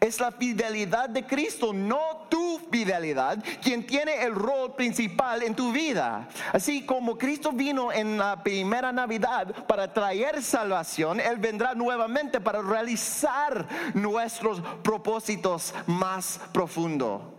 Es 0.00 0.20
la 0.20 0.32
fidelidad 0.32 1.10
de 1.10 1.26
Cristo, 1.26 1.74
no 1.74 2.26
tu 2.30 2.58
fidelidad, 2.70 3.44
quien 3.62 3.86
tiene 3.86 4.22
el 4.22 4.34
rol 4.34 4.74
principal 4.74 5.42
en 5.42 5.54
tu 5.54 5.70
vida. 5.70 6.26
Así 6.50 6.86
como 6.86 7.18
Cristo 7.18 7.52
vino 7.52 7.92
en 7.92 8.16
la 8.16 8.42
primera 8.42 8.90
Navidad 8.90 9.66
para 9.66 9.92
traer 9.92 10.42
salvación, 10.42 11.20
Él 11.20 11.36
vendrá 11.36 11.74
nuevamente 11.74 12.40
para 12.40 12.62
realizar 12.62 13.68
nuestros 13.92 14.62
propósitos 14.82 15.74
más 15.86 16.40
profundos. 16.52 17.33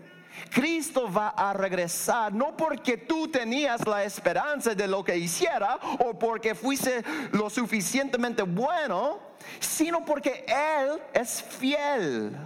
Cristo 0.52 1.12
va 1.12 1.30
a 1.30 1.54
regresar 1.54 2.34
no 2.34 2.56
porque 2.56 2.98
tú 2.98 3.28
tenías 3.28 3.86
la 3.88 4.04
esperanza 4.04 4.74
de 4.74 4.88
lo 4.88 5.04
que 5.04 5.18
hiciera 5.18 5.78
o 6.00 6.18
porque 6.18 6.56
fuiste 6.56 7.04
lo 7.32 7.50
suficientemente 7.50 8.44
bueno, 8.44 9.20
sino 9.60 10.06
porque 10.06 10.46
Él 10.48 11.02
es 11.14 11.42
fiel. 11.42 12.38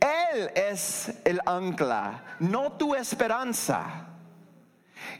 Él 0.00 0.50
es 0.54 1.12
el 1.24 1.40
ancla, 1.46 2.36
no 2.40 2.72
tu 2.72 2.94
esperanza. 2.94 4.08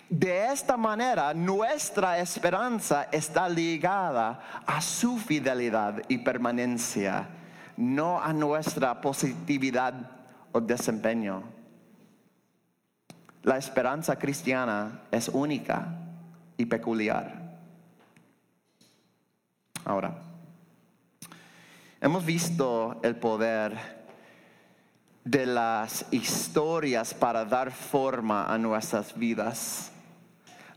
De 0.08 0.52
esta 0.52 0.76
manera 0.76 1.32
nuestra 1.32 2.18
esperanza 2.18 3.08
está 3.10 3.48
ligada 3.48 4.62
a 4.66 4.80
su 4.80 5.18
fidelidad 5.18 6.02
y 6.08 6.18
permanencia, 6.18 7.28
no 7.76 8.20
a 8.20 8.32
nuestra 8.32 9.00
positividad 9.00 9.94
desempeño. 10.60 11.42
La 13.42 13.58
esperanza 13.58 14.16
cristiana 14.18 15.02
es 15.10 15.28
única 15.28 15.98
y 16.56 16.66
peculiar. 16.66 17.58
Ahora, 19.84 20.14
hemos 22.00 22.24
visto 22.24 23.00
el 23.02 23.16
poder 23.16 23.76
de 25.24 25.46
las 25.46 26.06
historias 26.10 27.12
para 27.14 27.44
dar 27.44 27.70
forma 27.70 28.46
a 28.46 28.56
nuestras 28.58 29.14
vidas. 29.18 29.90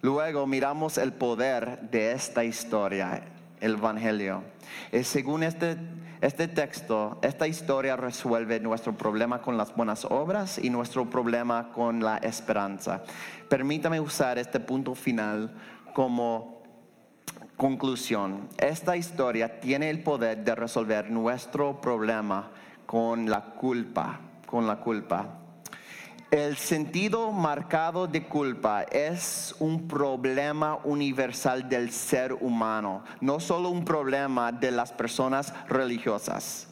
Luego 0.02 0.46
miramos 0.46 0.98
el 0.98 1.14
poder 1.14 1.90
de 1.90 2.12
esta 2.12 2.44
historia, 2.44 3.24
el 3.60 3.74
Evangelio. 3.74 4.44
Y 4.92 5.04
según 5.04 5.44
este 5.44 5.78
este 6.22 6.48
texto, 6.48 7.20
esta 7.22 7.48
historia 7.48 7.96
resuelve 7.96 8.60
nuestro 8.60 8.98
problema 8.98 9.42
con 9.42 9.58
las 9.58 9.76
buenas 9.76 10.06
obras 10.06 10.58
y 10.58 10.70
nuestro 10.70 11.10
problema 11.10 11.70
con 11.72 12.04
la 12.04 12.18
esperanza. 12.18 13.04
Permítame 13.50 14.00
usar 14.00 14.40
este 14.40 14.60
punto 14.60 14.96
final 14.96 15.54
como 15.94 16.64
conclusión. 17.56 18.50
Esta 18.58 18.98
historia 18.98 19.60
tiene 19.60 19.90
el 19.90 20.02
poder 20.02 20.44
de 20.44 20.56
resolver 20.56 21.12
nuestro 21.12 21.82
problema 21.82 22.52
con 22.86 23.30
la 23.30 23.44
culpa, 23.56 24.20
con 24.46 24.66
la 24.66 24.78
culpa. 24.78 25.47
El 26.32 26.58
sentido 26.58 27.32
marcado 27.32 28.06
de 28.06 28.28
culpa 28.28 28.84
es 28.84 29.56
un 29.60 29.88
problema 29.88 30.78
universal 30.84 31.70
del 31.70 31.90
ser 31.90 32.34
humano, 32.34 33.06
no 33.22 33.40
solo 33.40 33.70
un 33.70 33.86
problema 33.86 34.52
de 34.52 34.72
las 34.72 34.92
personas 34.92 35.54
religiosas. 35.70 36.68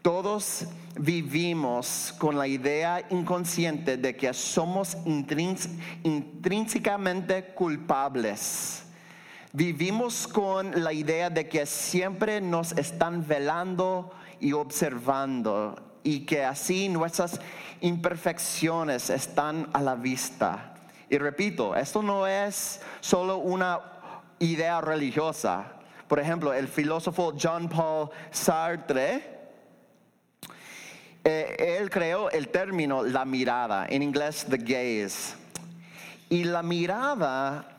Todos 0.00 0.64
vivimos 0.98 2.14
con 2.16 2.38
la 2.38 2.46
idea 2.46 3.04
inconsciente 3.10 3.98
de 3.98 4.16
que 4.16 4.32
somos 4.32 4.96
intrínsecamente 5.04 7.52
culpables. 7.52 8.84
Vivimos 9.52 10.26
con 10.26 10.82
la 10.82 10.94
idea 10.94 11.28
de 11.28 11.46
que 11.46 11.66
siempre 11.66 12.40
nos 12.40 12.72
están 12.72 13.28
velando 13.28 14.12
y 14.40 14.54
observando 14.54 15.87
y 16.02 16.20
que 16.20 16.44
así 16.44 16.88
nuestras 16.88 17.40
imperfecciones 17.80 19.10
están 19.10 19.68
a 19.72 19.80
la 19.80 19.94
vista. 19.94 20.74
Y 21.10 21.18
repito, 21.18 21.74
esto 21.74 22.02
no 22.02 22.26
es 22.26 22.80
solo 23.00 23.38
una 23.38 23.80
idea 24.38 24.80
religiosa. 24.80 25.72
Por 26.06 26.18
ejemplo, 26.20 26.52
el 26.52 26.68
filósofo 26.68 27.34
John 27.40 27.68
Paul 27.68 28.10
Sartre, 28.30 29.38
eh, 31.24 31.76
él 31.80 31.90
creó 31.90 32.30
el 32.30 32.48
término 32.48 33.02
la 33.02 33.24
mirada, 33.24 33.86
en 33.88 34.02
inglés 34.02 34.46
the 34.48 34.56
gaze. 34.56 35.34
Y 36.30 36.44
la 36.44 36.62
mirada 36.62 37.76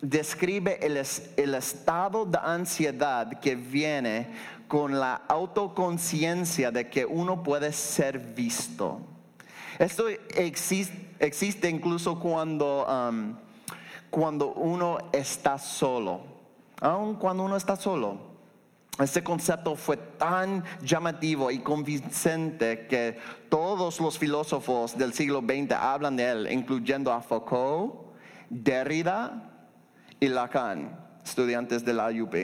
describe 0.00 0.78
el, 0.84 0.96
el 1.36 1.54
estado 1.54 2.24
de 2.24 2.38
ansiedad 2.40 3.40
que 3.40 3.56
viene 3.56 4.57
con 4.68 5.00
la 5.00 5.14
autoconciencia 5.28 6.70
de 6.70 6.88
que 6.88 7.04
uno 7.06 7.42
puede 7.42 7.72
ser 7.72 8.18
visto. 8.18 9.00
Esto 9.78 10.04
existe, 10.08 11.68
incluso 11.68 12.20
cuando, 12.20 12.86
um, 12.86 13.34
cuando 14.10 14.52
uno 14.52 14.98
está 15.12 15.58
solo, 15.58 16.20
aun 16.80 17.14
cuando 17.14 17.44
uno 17.44 17.56
está 17.56 17.76
solo. 17.76 18.28
Este 18.98 19.22
concepto 19.22 19.76
fue 19.76 19.96
tan 19.96 20.64
llamativo 20.82 21.52
y 21.52 21.60
convincente 21.60 22.88
que 22.88 23.16
todos 23.48 24.00
los 24.00 24.18
filósofos 24.18 24.98
del 24.98 25.12
siglo 25.12 25.40
XX 25.40 25.72
hablan 25.72 26.16
de 26.16 26.28
él, 26.28 26.48
incluyendo 26.50 27.12
a 27.12 27.20
Foucault, 27.20 27.94
Derrida 28.50 29.52
y 30.18 30.26
Lacan, 30.26 30.98
estudiantes 31.24 31.84
de 31.84 31.92
la 31.94 32.08
UP. 32.08 32.34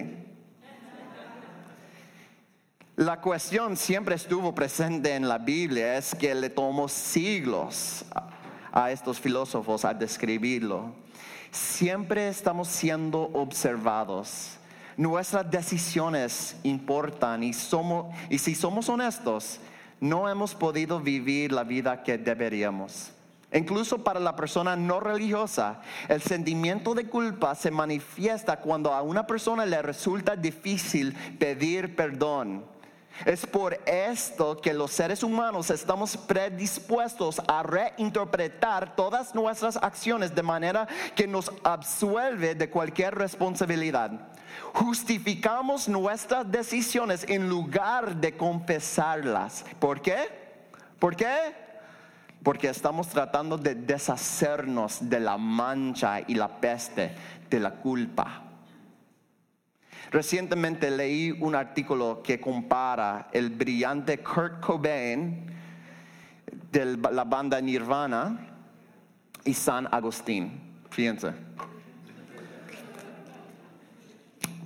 La 2.97 3.21
cuestión 3.21 3.77
siempre 3.77 4.15
estuvo 4.15 4.55
presente 4.55 5.17
en 5.17 5.27
la 5.27 5.39
Biblia, 5.39 5.99
es 5.99 6.15
que 6.15 6.33
le 6.33 6.49
tomó 6.49 6.87
siglos 6.87 8.05
a 8.71 8.93
estos 8.93 9.19
filósofos 9.19 9.85
a 9.85 9.93
describirlo. 9.93 10.95
Siempre 11.51 12.29
estamos 12.29 12.69
siendo 12.69 13.21
observados. 13.33 14.59
Nuestras 14.97 15.51
decisiones 15.51 16.55
importan 16.63 17.43
y, 17.43 17.53
somos, 17.53 18.15
y 18.31 18.39
si 18.39 18.55
somos 18.55 18.89
honestos, 18.89 19.59
no 19.99 20.29
hemos 20.29 20.55
podido 20.55 21.01
vivir 21.01 21.51
la 21.51 21.65
vida 21.65 22.01
que 22.01 22.17
deberíamos. 22.17 23.11
Incluso 23.53 24.05
para 24.05 24.21
la 24.21 24.37
persona 24.37 24.77
no 24.77 25.01
religiosa, 25.01 25.81
el 26.09 26.23
sentimiento 26.23 26.95
de 26.95 27.09
culpa 27.09 27.57
se 27.57 27.73
manifiesta 27.73 28.61
cuando 28.61 28.95
a 28.95 29.03
una 29.03 29.27
persona 29.27 29.67
le 29.67 29.83
resulta 29.83 30.37
difícil 30.37 31.13
pedir 31.41 31.97
perdón 31.97 32.73
es 33.25 33.47
por 33.47 33.75
esto 33.87 34.61
que 34.61 34.75
los 34.75 34.91
seres 34.91 35.23
humanos 35.23 35.71
estamos 35.71 36.17
predispuestos 36.17 37.41
a 37.47 37.63
reinterpretar 37.63 38.97
todas 38.97 39.35
nuestras 39.35 39.77
acciones 39.77 40.35
de 40.35 40.43
manera 40.43 40.89
que 41.15 41.27
nos 41.27 41.51
absuelve 41.63 42.55
de 42.55 42.69
cualquier 42.69 43.15
responsabilidad. 43.15 44.11
Justificamos 44.73 45.89
nuestras 45.89 46.51
decisiones 46.51 47.25
en 47.29 47.49
lugar 47.49 48.17
de 48.17 48.37
confesarlas. 48.37 49.65
¿Por 49.79 50.03
qué? 50.03 50.17
¿Por 50.99 51.17
qué? 51.17 51.55
Porque 52.43 52.69
estamos 52.69 53.09
tratando 53.09 53.57
de 53.57 53.75
deshacernos 53.75 54.99
de 55.09 55.21
la 55.21 55.39
mancha 55.39 56.21
y 56.27 56.35
la 56.35 56.49
peste 56.49 57.15
de 57.49 57.61
la 57.61 57.71
culpa. 57.71 58.43
Recientemente 60.15 60.93
leí 60.93 61.33
un 61.33 61.57
artículo 61.57 62.23
que 62.23 62.41
compara 62.41 63.31
el 63.33 63.51
brillante 63.51 64.23
Kurt 64.23 64.61
Cobain 64.61 65.45
de 66.71 66.97
la 66.97 67.25
banda 67.25 67.61
Nirvana 67.61 68.39
y 69.45 69.53
San 69.53 69.89
Agustín. 69.91 70.79
Fíjense. 70.89 71.33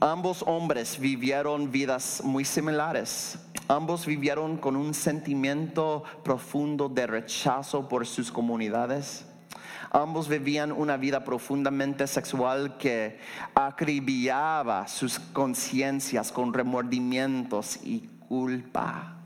Ambos 0.00 0.44
hombres 0.46 1.00
vivieron 1.00 1.72
vidas 1.72 2.20
muy 2.22 2.44
similares. 2.44 3.38
Ambos 3.68 4.04
vivieron 4.04 4.58
con 4.58 4.76
un 4.76 4.92
sentimiento 4.92 6.04
profundo 6.24 6.90
de 6.90 7.06
rechazo 7.06 7.88
por 7.88 8.06
sus 8.06 8.30
comunidades 8.30 9.24
Ambos 9.90 10.28
vivían 10.28 10.72
una 10.72 10.96
vida 10.96 11.24
profundamente 11.24 12.06
sexual 12.06 12.76
que 12.76 13.18
acribillaba 13.54 14.86
sus 14.86 15.18
conciencias 15.18 16.30
con 16.30 16.52
remordimientos 16.52 17.78
y 17.82 18.08
culpa. 18.28 19.16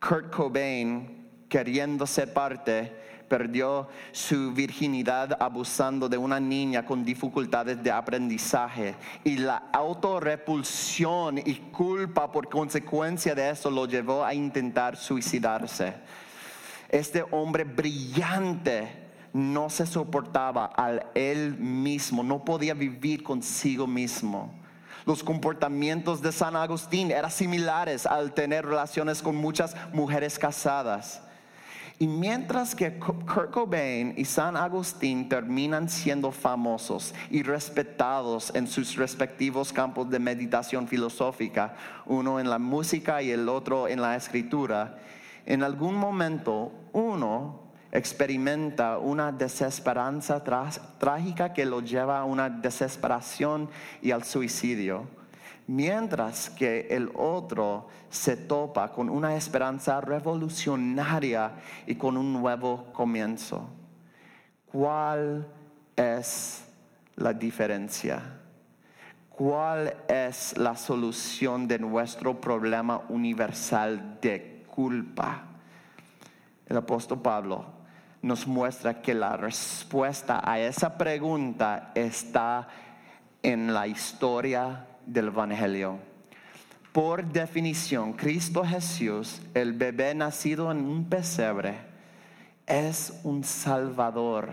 Kurt 0.00 0.30
Cobain, 0.30 1.28
queriendo 1.48 2.06
ser 2.06 2.32
parte, 2.32 2.92
perdió 3.28 3.88
su 4.12 4.52
virginidad 4.52 5.36
abusando 5.40 6.08
de 6.08 6.16
una 6.16 6.40
niña 6.40 6.84
con 6.84 7.04
dificultades 7.04 7.82
de 7.82 7.90
aprendizaje 7.90 8.94
y 9.22 9.36
la 9.36 9.64
autorrepulsión 9.72 11.38
y 11.38 11.54
culpa 11.70 12.32
por 12.32 12.48
consecuencia 12.48 13.34
de 13.34 13.50
eso 13.50 13.70
lo 13.70 13.86
llevó 13.86 14.24
a 14.24 14.34
intentar 14.34 14.96
suicidarse. 14.96 15.94
Este 16.88 17.22
hombre 17.30 17.64
brillante 17.64 19.07
no 19.32 19.70
se 19.70 19.86
soportaba 19.86 20.70
a 20.76 20.92
él 21.14 21.56
mismo, 21.58 22.22
no 22.22 22.44
podía 22.44 22.74
vivir 22.74 23.22
consigo 23.22 23.86
mismo. 23.86 24.52
Los 25.06 25.22
comportamientos 25.22 26.20
de 26.20 26.32
San 26.32 26.54
Agustín 26.54 27.10
eran 27.10 27.30
similares 27.30 28.04
al 28.04 28.34
tener 28.34 28.66
relaciones 28.66 29.22
con 29.22 29.36
muchas 29.36 29.74
mujeres 29.92 30.38
casadas. 30.38 31.22
Y 32.00 32.06
mientras 32.06 32.76
que 32.76 32.96
Kurt 32.98 33.50
Cobain 33.50 34.14
y 34.16 34.24
San 34.24 34.56
Agustín 34.56 35.28
terminan 35.28 35.88
siendo 35.88 36.30
famosos 36.30 37.12
y 37.28 37.42
respetados 37.42 38.54
en 38.54 38.68
sus 38.68 38.94
respectivos 38.94 39.72
campos 39.72 40.08
de 40.08 40.20
meditación 40.20 40.86
filosófica, 40.86 41.74
uno 42.06 42.38
en 42.38 42.48
la 42.48 42.60
música 42.60 43.20
y 43.20 43.32
el 43.32 43.48
otro 43.48 43.88
en 43.88 44.00
la 44.00 44.14
escritura, 44.14 44.98
en 45.44 45.64
algún 45.64 45.96
momento 45.96 46.70
uno 46.92 47.67
experimenta 47.90 48.98
una 48.98 49.32
desesperanza 49.32 50.42
trágica 50.98 51.52
que 51.52 51.64
lo 51.64 51.80
lleva 51.80 52.20
a 52.20 52.24
una 52.24 52.50
desesperación 52.50 53.70
y 54.02 54.10
al 54.10 54.24
suicidio, 54.24 55.06
mientras 55.66 56.50
que 56.50 56.88
el 56.90 57.10
otro 57.14 57.88
se 58.10 58.36
topa 58.36 58.92
con 58.92 59.08
una 59.08 59.36
esperanza 59.36 60.00
revolucionaria 60.00 61.52
y 61.86 61.94
con 61.94 62.16
un 62.16 62.32
nuevo 62.32 62.92
comienzo. 62.92 63.68
¿Cuál 64.70 65.46
es 65.96 66.64
la 67.16 67.32
diferencia? 67.32 68.34
¿Cuál 69.30 69.94
es 70.08 70.58
la 70.58 70.76
solución 70.76 71.66
de 71.68 71.78
nuestro 71.78 72.38
problema 72.38 73.02
universal 73.08 74.18
de 74.20 74.64
culpa? 74.68 75.44
El 76.66 76.76
apóstol 76.76 77.22
Pablo 77.22 77.77
nos 78.22 78.46
muestra 78.46 79.00
que 79.00 79.14
la 79.14 79.36
respuesta 79.36 80.40
a 80.44 80.58
esa 80.58 80.98
pregunta 80.98 81.92
está 81.94 82.68
en 83.42 83.72
la 83.72 83.86
historia 83.86 84.86
del 85.06 85.28
Evangelio. 85.28 85.98
Por 86.92 87.24
definición, 87.24 88.12
Cristo 88.14 88.64
Jesús, 88.64 89.40
el 89.54 89.72
bebé 89.72 90.14
nacido 90.14 90.70
en 90.72 90.78
un 90.78 91.04
pesebre, 91.08 91.78
es 92.66 93.20
un 93.22 93.44
salvador. 93.44 94.50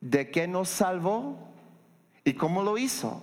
¿De 0.00 0.30
qué 0.30 0.46
nos 0.46 0.68
salvó? 0.68 1.38
¿Y 2.24 2.34
cómo 2.34 2.62
lo 2.62 2.76
hizo? 2.76 3.22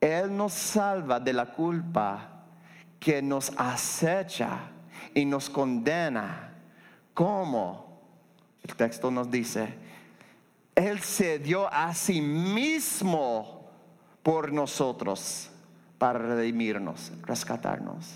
Él 0.00 0.36
nos 0.36 0.52
salva 0.52 1.18
de 1.18 1.32
la 1.32 1.46
culpa 1.46 2.44
que 2.98 3.22
nos 3.22 3.52
acecha 3.56 4.70
y 5.14 5.24
nos 5.24 5.48
condena 5.48 6.49
¿Cómo? 7.20 8.00
El 8.62 8.74
texto 8.76 9.10
nos 9.10 9.30
dice, 9.30 9.74
Él 10.74 11.00
se 11.00 11.38
dio 11.38 11.70
a 11.70 11.92
sí 11.92 12.22
mismo 12.22 13.68
por 14.22 14.50
nosotros 14.50 15.50
para 15.98 16.18
redimirnos, 16.18 17.12
rescatarnos. 17.26 18.06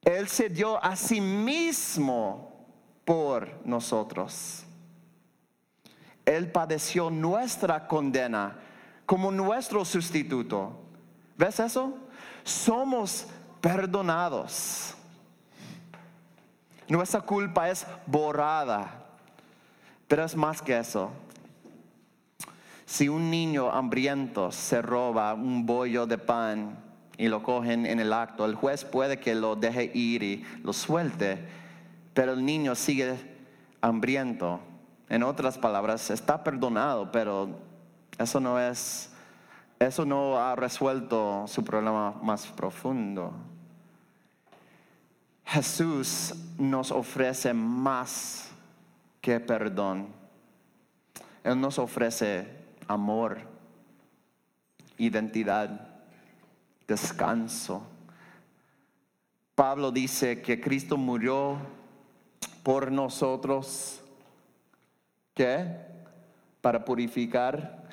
Él 0.00 0.28
se 0.28 0.48
dio 0.48 0.82
a 0.82 0.96
sí 0.96 1.20
mismo 1.20 2.66
por 3.04 3.60
nosotros. 3.66 4.64
Él 6.24 6.50
padeció 6.50 7.10
nuestra 7.10 7.86
condena 7.86 8.56
como 9.04 9.30
nuestro 9.30 9.84
sustituto. 9.84 10.72
¿Ves 11.36 11.60
eso? 11.60 11.98
Somos 12.44 13.26
perdonados. 13.60 14.94
Nuestra 16.88 17.20
culpa 17.20 17.68
es 17.68 17.86
borrada. 18.06 19.04
Pero 20.06 20.24
es 20.24 20.34
más 20.34 20.62
que 20.62 20.78
eso. 20.78 21.10
Si 22.86 23.10
un 23.10 23.30
niño 23.30 23.70
hambriento 23.70 24.50
se 24.50 24.80
roba 24.80 25.34
un 25.34 25.66
bollo 25.66 26.06
de 26.06 26.16
pan 26.16 26.78
y 27.18 27.28
lo 27.28 27.42
cogen 27.42 27.84
en 27.84 28.00
el 28.00 28.14
acto, 28.14 28.46
el 28.46 28.54
juez 28.54 28.86
puede 28.86 29.20
que 29.20 29.34
lo 29.34 29.56
deje 29.56 29.90
ir 29.92 30.22
y 30.22 30.46
lo 30.62 30.72
suelte, 30.72 31.46
pero 32.14 32.32
el 32.32 32.42
niño 32.42 32.74
sigue 32.74 33.16
hambriento. 33.82 34.60
En 35.10 35.22
otras 35.22 35.58
palabras, 35.58 36.08
está 36.08 36.42
perdonado, 36.42 37.12
pero 37.12 37.50
eso 38.18 38.40
no 38.40 38.58
es, 38.58 39.12
eso 39.78 40.06
no 40.06 40.38
ha 40.38 40.56
resuelto 40.56 41.44
su 41.46 41.62
problema 41.62 42.14
más 42.22 42.46
profundo. 42.46 43.34
Jesús 45.48 46.34
nos 46.58 46.90
ofrece 46.90 47.54
más 47.54 48.50
que 49.22 49.40
perdón. 49.40 50.08
Él 51.42 51.58
nos 51.58 51.78
ofrece 51.78 52.46
amor, 52.86 53.38
identidad, 54.98 55.88
descanso. 56.86 57.82
Pablo 59.54 59.90
dice 59.90 60.42
que 60.42 60.60
Cristo 60.60 60.98
murió 60.98 61.56
por 62.62 62.92
nosotros. 62.92 64.02
¿Qué? 65.32 65.76
Para 66.60 66.84
purificar 66.84 67.88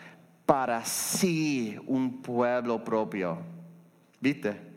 para 0.45 0.83
sí 0.83 1.79
un 1.87 2.21
pueblo 2.21 2.83
propio. 2.83 3.37
¿Viste? 4.19 4.74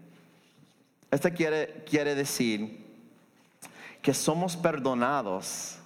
Esto 1.11 1.31
quiere, 1.33 1.85
quiere 1.89 2.15
decir 2.15 2.87
que 4.03 4.13
somos 4.13 4.57
perdonados, 4.57 5.79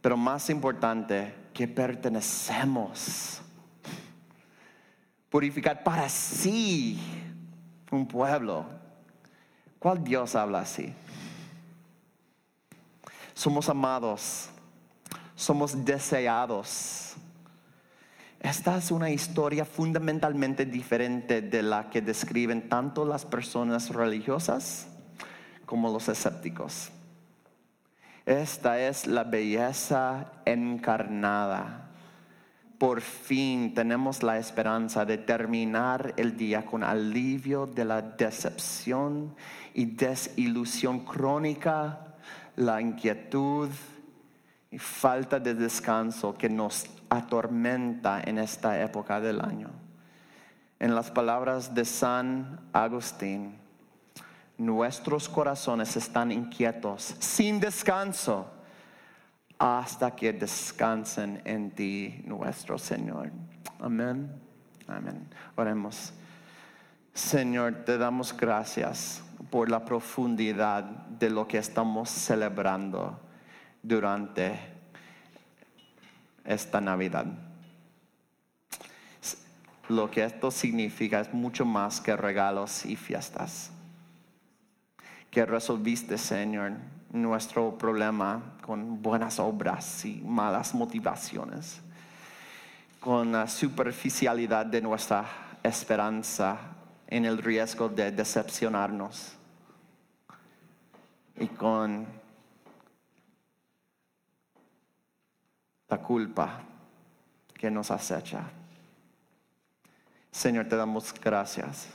pero 0.00 0.16
más 0.16 0.50
importante, 0.50 1.34
que 1.54 1.66
pertenecemos. 1.66 3.40
Purificar 5.30 5.82
para 5.82 6.08
sí 6.08 7.00
un 7.90 8.06
pueblo. 8.06 8.66
¿Cuál 9.78 10.04
Dios 10.04 10.34
habla 10.34 10.60
así? 10.60 10.94
Somos 13.34 13.68
amados, 13.68 14.50
somos 15.34 15.84
deseados 15.84 17.01
esta 18.42 18.76
es 18.76 18.90
una 18.90 19.08
historia 19.08 19.64
fundamentalmente 19.64 20.66
diferente 20.66 21.42
de 21.42 21.62
la 21.62 21.88
que 21.88 22.02
describen 22.02 22.68
tanto 22.68 23.04
las 23.04 23.24
personas 23.24 23.90
religiosas 23.90 24.88
como 25.64 25.92
los 25.92 26.08
escépticos. 26.08 26.90
Esta 28.26 28.80
es 28.80 29.06
la 29.06 29.22
belleza 29.22 30.32
encarnada. 30.44 31.90
Por 32.78 33.00
fin 33.00 33.74
tenemos 33.74 34.24
la 34.24 34.38
esperanza 34.38 35.04
de 35.04 35.18
terminar 35.18 36.12
el 36.16 36.36
día 36.36 36.66
con 36.66 36.82
alivio 36.82 37.66
de 37.66 37.84
la 37.84 38.02
decepción 38.02 39.36
y 39.72 39.84
desilusión 39.84 41.04
crónica, 41.04 42.16
la 42.56 42.80
inquietud 42.80 43.68
y 44.68 44.78
falta 44.78 45.38
de 45.38 45.54
descanso 45.54 46.36
que 46.36 46.48
nos 46.48 46.86
atormenta 47.12 48.22
en 48.24 48.38
esta 48.38 48.80
época 48.80 49.20
del 49.20 49.42
año. 49.42 49.68
En 50.78 50.94
las 50.94 51.10
palabras 51.10 51.74
de 51.74 51.84
San 51.84 52.58
Agustín, 52.72 53.58
nuestros 54.56 55.28
corazones 55.28 55.94
están 55.96 56.32
inquietos, 56.32 57.14
sin 57.18 57.60
descanso, 57.60 58.50
hasta 59.58 60.16
que 60.16 60.32
descansen 60.32 61.42
en 61.44 61.70
ti, 61.72 62.22
nuestro 62.24 62.78
Señor. 62.78 63.30
Amén. 63.78 64.32
Amén. 64.88 65.28
Oremos. 65.54 66.14
Señor, 67.12 67.84
te 67.84 67.98
damos 67.98 68.34
gracias 68.34 69.22
por 69.50 69.70
la 69.70 69.84
profundidad 69.84 70.82
de 70.84 71.28
lo 71.28 71.46
que 71.46 71.58
estamos 71.58 72.08
celebrando 72.08 73.20
durante 73.82 74.71
esta 76.44 76.80
Navidad. 76.80 77.26
Lo 79.88 80.10
que 80.10 80.24
esto 80.24 80.50
significa 80.50 81.20
es 81.20 81.32
mucho 81.34 81.64
más 81.64 82.00
que 82.00 82.16
regalos 82.16 82.86
y 82.86 82.96
fiestas. 82.96 83.70
Que 85.30 85.44
resolviste, 85.44 86.16
Señor, 86.18 86.72
nuestro 87.10 87.76
problema 87.76 88.56
con 88.62 89.02
buenas 89.02 89.38
obras 89.38 90.04
y 90.04 90.22
malas 90.24 90.74
motivaciones, 90.74 91.80
con 93.00 93.32
la 93.32 93.46
superficialidad 93.48 94.66
de 94.66 94.80
nuestra 94.80 95.26
esperanza 95.62 96.58
en 97.06 97.24
el 97.24 97.38
riesgo 97.38 97.88
de 97.88 98.10
decepcionarnos 98.12 99.34
y 101.38 101.46
con 101.48 102.06
la 105.92 105.98
culpa 105.98 106.62
que 107.52 107.70
nos 107.70 107.90
acecha. 107.90 108.44
Señor, 110.30 110.66
te 110.66 110.74
damos 110.74 111.12
gracias. 111.12 111.88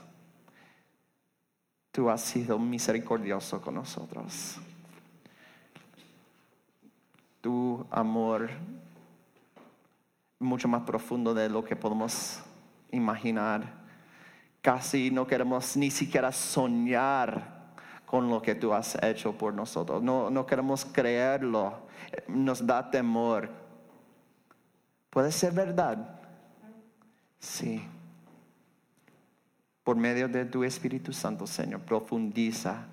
Tú 1.92 2.08
has 2.08 2.22
sido 2.22 2.60
misericordioso 2.60 3.60
con 3.60 3.74
nosotros. 3.74 4.58
Tu 7.42 7.84
amor 7.90 8.52
mucho 10.38 10.68
más 10.68 10.84
profundo 10.84 11.34
de 11.34 11.50
lo 11.50 11.66
que 11.66 11.76
podemos 11.76 12.40
imaginar. 12.92 13.64
Casi 14.62 15.10
no 15.10 15.26
queremos 15.26 15.76
ni 15.76 15.90
siquiera 15.90 16.32
soñar 16.32 17.74
con 18.06 18.30
lo 18.30 18.44
que 18.44 18.54
tú 18.54 18.76
has 18.76 19.02
hecho 19.02 19.36
por 19.36 19.56
nosotros. 19.56 20.04
No, 20.04 20.30
no 20.30 20.46
queremos 20.46 20.86
creerlo. 20.86 21.88
Nos 22.28 22.64
da 22.64 22.92
temor 22.92 23.66
¿Puede 25.18 25.32
ser 25.32 25.52
verdad? 25.52 25.98
Sí. 27.40 27.84
Por 29.84 29.96
medio 29.96 30.28
de 30.28 30.46
tu 30.46 30.64
Espíritu 30.64 31.12
Santo, 31.12 31.48
Señor, 31.48 31.82
profundiza 31.82 32.86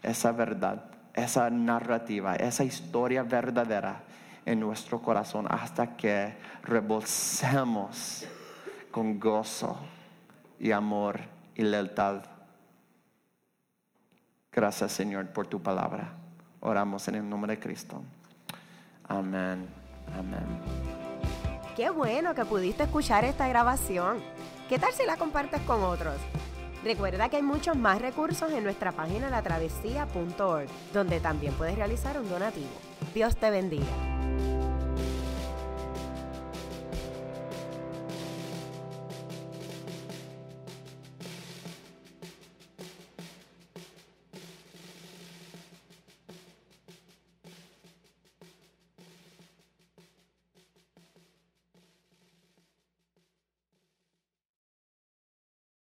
esa 0.00 0.30
verdad, 0.30 0.84
esa 1.12 1.50
narrativa, 1.50 2.36
esa 2.36 2.62
historia 2.62 3.24
verdadera 3.24 4.04
en 4.46 4.60
nuestro 4.60 5.02
corazón 5.02 5.48
hasta 5.50 5.96
que 5.96 6.36
rebosemos 6.62 8.28
con 8.92 9.18
gozo 9.18 9.76
y 10.60 10.70
amor 10.70 11.18
y 11.56 11.62
lealtad. 11.62 12.22
Gracias, 14.52 14.92
Señor, 14.92 15.26
por 15.30 15.48
tu 15.48 15.60
palabra. 15.60 16.12
Oramos 16.60 17.08
en 17.08 17.16
el 17.16 17.28
nombre 17.28 17.56
de 17.56 17.58
Cristo. 17.60 18.04
Amén. 19.08 19.66
Amén. 20.16 21.11
Qué 21.76 21.88
bueno 21.88 22.34
que 22.34 22.44
pudiste 22.44 22.82
escuchar 22.82 23.24
esta 23.24 23.48
grabación. 23.48 24.22
¿Qué 24.68 24.78
tal 24.78 24.92
si 24.92 25.06
la 25.06 25.16
compartes 25.16 25.62
con 25.62 25.82
otros? 25.82 26.16
Recuerda 26.84 27.30
que 27.30 27.36
hay 27.36 27.42
muchos 27.42 27.76
más 27.76 28.02
recursos 28.02 28.52
en 28.52 28.64
nuestra 28.64 28.92
página 28.92 29.30
latravesía.org, 29.30 30.66
donde 30.92 31.20
también 31.20 31.54
puedes 31.54 31.76
realizar 31.76 32.18
un 32.18 32.28
donativo. 32.28 32.68
Dios 33.14 33.36
te 33.36 33.48
bendiga. 33.48 34.21